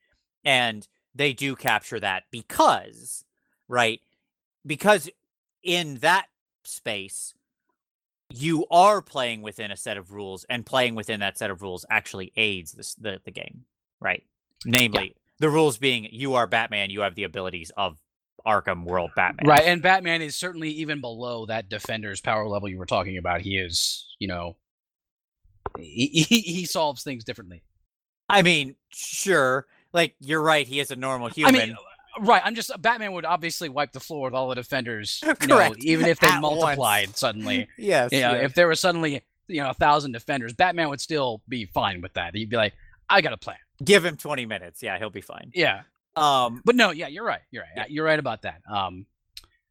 and 0.44 0.86
they 1.14 1.32
do 1.32 1.56
capture 1.56 1.98
that 1.98 2.24
because, 2.30 3.24
right? 3.68 4.00
Because 4.66 5.08
in 5.62 5.96
that 5.96 6.26
space, 6.64 7.32
you 8.30 8.66
are 8.70 9.02
playing 9.02 9.42
within 9.42 9.70
a 9.70 9.76
set 9.76 9.96
of 9.96 10.12
rules, 10.12 10.44
and 10.48 10.64
playing 10.64 10.94
within 10.94 11.20
that 11.20 11.36
set 11.38 11.50
of 11.50 11.62
rules 11.62 11.84
actually 11.90 12.32
aids 12.36 12.72
this, 12.72 12.94
the 12.94 13.20
the 13.24 13.30
game, 13.30 13.64
right? 14.00 14.22
Namely, 14.64 15.16
the 15.38 15.50
rules 15.50 15.78
being 15.78 16.08
you 16.10 16.34
are 16.34 16.46
Batman, 16.46 16.90
you 16.90 17.00
have 17.00 17.14
the 17.14 17.24
abilities 17.24 17.70
of 17.76 17.98
Arkham 18.46 18.84
World 18.84 19.10
Batman, 19.16 19.46
Right. 19.48 19.62
And 19.66 19.82
Batman 19.82 20.22
is 20.22 20.36
certainly 20.36 20.70
even 20.70 21.00
below 21.00 21.46
that 21.46 21.68
defender's 21.68 22.20
power 22.20 22.46
level 22.48 22.68
you 22.68 22.78
were 22.78 22.86
talking 22.86 23.18
about. 23.18 23.42
He 23.42 23.58
is, 23.58 24.06
you 24.18 24.28
know, 24.28 24.56
he, 25.78 26.06
he, 26.26 26.40
he 26.40 26.64
solves 26.64 27.02
things 27.02 27.24
differently. 27.24 27.62
I 28.28 28.42
mean, 28.42 28.76
sure, 28.90 29.66
like 29.92 30.14
you're 30.20 30.42
right, 30.42 30.66
he 30.66 30.80
is 30.80 30.90
a 30.90 30.96
normal 30.96 31.28
I 31.28 31.30
human. 31.30 31.54
mean, 31.54 31.76
right. 32.20 32.42
I'm 32.44 32.54
just 32.54 32.70
Batman 32.80 33.12
would 33.12 33.24
obviously 33.24 33.68
wipe 33.68 33.92
the 33.92 34.00
floor 34.00 34.24
with 34.26 34.34
all 34.34 34.48
the 34.48 34.54
defenders, 34.54 35.20
you 35.40 35.46
know, 35.46 35.56
Correct. 35.56 35.76
even 35.84 36.06
if 36.06 36.18
they 36.20 36.26
At 36.28 36.42
once. 36.42 36.60
multiplied 36.60 37.16
suddenly. 37.16 37.68
yes, 37.78 38.10
You 38.12 38.20
know, 38.20 38.32
yes. 38.34 38.44
if 38.46 38.54
there 38.54 38.68
was 38.68 38.80
suddenly 38.80 39.22
you 39.48 39.62
know 39.62 39.70
a 39.70 39.74
thousand 39.74 40.12
defenders, 40.12 40.52
Batman 40.52 40.88
would 40.88 41.00
still 41.00 41.42
be 41.48 41.66
fine 41.66 42.00
with 42.00 42.12
that. 42.14 42.34
He'd 42.34 42.50
be 42.50 42.56
like, 42.56 42.72
I 43.08 43.20
got 43.20 43.32
a 43.32 43.36
plan. 43.36 43.56
give 43.82 44.04
him 44.04 44.16
20 44.16 44.46
minutes, 44.46 44.82
yeah, 44.82 44.98
he'll 44.98 45.10
be 45.10 45.20
fine. 45.20 45.50
Yeah. 45.54 45.82
Um, 46.16 46.60
But 46.64 46.76
no, 46.76 46.90
yeah, 46.90 47.06
you're 47.08 47.24
right. 47.24 47.40
You're 47.50 47.62
right. 47.62 47.72
Yeah. 47.76 47.84
You're 47.88 48.04
right 48.04 48.18
about 48.18 48.42
that. 48.42 48.60
Um, 48.70 49.06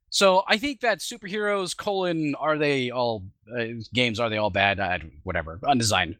so 0.10 0.43
I 0.47 0.58
think 0.58 0.82
that 0.82 0.99
superheroes 0.99 1.78
colon 1.78 2.34
are 2.36 2.58
they 2.58 2.89
all 2.91 3.23
uh, 3.56 3.65
games 3.93 4.19
are 4.19 4.30
they 4.30 4.38
all 4.38 4.49
bad? 4.49 4.80
Uh, 4.80 4.99
whatever, 5.23 5.60
undesigned. 5.67 6.15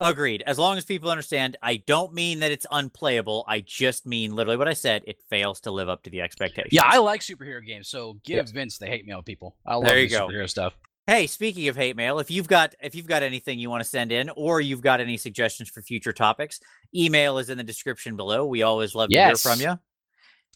Agreed. 0.00 0.42
As 0.46 0.58
long 0.58 0.78
as 0.78 0.84
people 0.84 1.10
understand, 1.10 1.56
I 1.62 1.76
don't 1.76 2.12
mean 2.12 2.40
that 2.40 2.50
it's 2.50 2.66
unplayable. 2.70 3.44
I 3.46 3.60
just 3.60 4.04
mean 4.04 4.34
literally 4.34 4.56
what 4.56 4.66
I 4.68 4.72
said. 4.72 5.04
It 5.06 5.20
fails 5.30 5.60
to 5.60 5.70
live 5.70 5.88
up 5.88 6.02
to 6.04 6.10
the 6.10 6.20
expectation. 6.20 6.70
Yeah, 6.72 6.82
I 6.84 6.98
like 6.98 7.20
superhero 7.20 7.64
games. 7.64 7.88
So 7.88 8.14
give 8.24 8.46
Yeah. 8.48 8.52
Vince 8.52 8.78
the 8.78 8.86
hate 8.86 9.06
mail, 9.06 9.22
people. 9.22 9.56
I 9.64 9.76
love 9.76 9.84
There 9.84 9.98
you 10.00 10.08
the 10.08 10.16
go. 10.16 10.28
superhero 10.28 10.50
stuff. 10.50 10.74
Hey, 11.06 11.26
speaking 11.26 11.68
of 11.68 11.76
hate 11.76 11.96
mail, 11.96 12.18
if 12.20 12.30
you've 12.30 12.48
got 12.48 12.74
if 12.80 12.94
you've 12.94 13.06
got 13.08 13.22
anything 13.22 13.58
you 13.58 13.70
want 13.70 13.82
to 13.82 13.88
send 13.88 14.12
in, 14.12 14.30
or 14.36 14.60
you've 14.60 14.82
got 14.82 15.00
any 15.00 15.16
suggestions 15.16 15.68
for 15.68 15.82
future 15.82 16.12
topics, 16.12 16.60
email 16.94 17.38
is 17.38 17.50
in 17.50 17.58
the 17.58 17.64
description 17.64 18.16
below. 18.16 18.46
We 18.46 18.62
always 18.62 18.94
love 18.94 19.10
to 19.10 19.16
hear 19.16 19.36
from 19.36 19.60
you. 19.60 19.78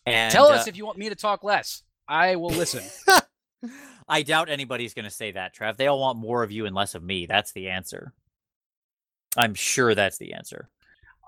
And 0.07 0.33
Tell 0.33 0.47
uh, 0.47 0.55
us 0.55 0.69
if 0.69 0.77
you 0.77 0.87
want 0.87 0.99
me 0.99 1.09
to 1.09 1.17
talk 1.17 1.43
less. 1.43 1.83
I 2.09 2.37
will 2.37 2.51
listen. 2.51 2.85
I 4.09 4.23
doubt 4.23 4.49
anybody's 4.49 4.95
going 4.95 5.05
to 5.05 5.11
say 5.11 5.33
that, 5.33 5.53
Trev. 5.53 5.77
They 5.77 5.89
all 5.89 5.99
want 5.99 6.17
more 6.19 6.45
of 6.45 6.53
you 6.53 6.67
and 6.67 6.77
less 6.77 6.95
of 6.95 7.03
me. 7.03 7.27
That's 7.27 7.51
the 7.51 7.71
answer. 7.71 8.13
I'm 9.37 9.55
sure 9.55 9.95
that's 9.95 10.19
the 10.19 10.33
answer. 10.33 10.69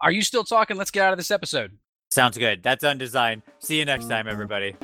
Are 0.03 0.13
you 0.13 0.23
still 0.23 0.45
talking? 0.45 0.77
Let's 0.77 0.91
get 0.91 1.05
out 1.05 1.13
of 1.13 1.19
this 1.19 1.31
episode. 1.31 1.77
Sounds 2.11 2.39
good. 2.39 2.63
That's 2.63 2.85
undesigned. 2.85 3.43
See 3.59 3.79
you 3.79 3.85
next 3.85 4.09
time, 4.09 4.29
everybody. 4.29 4.77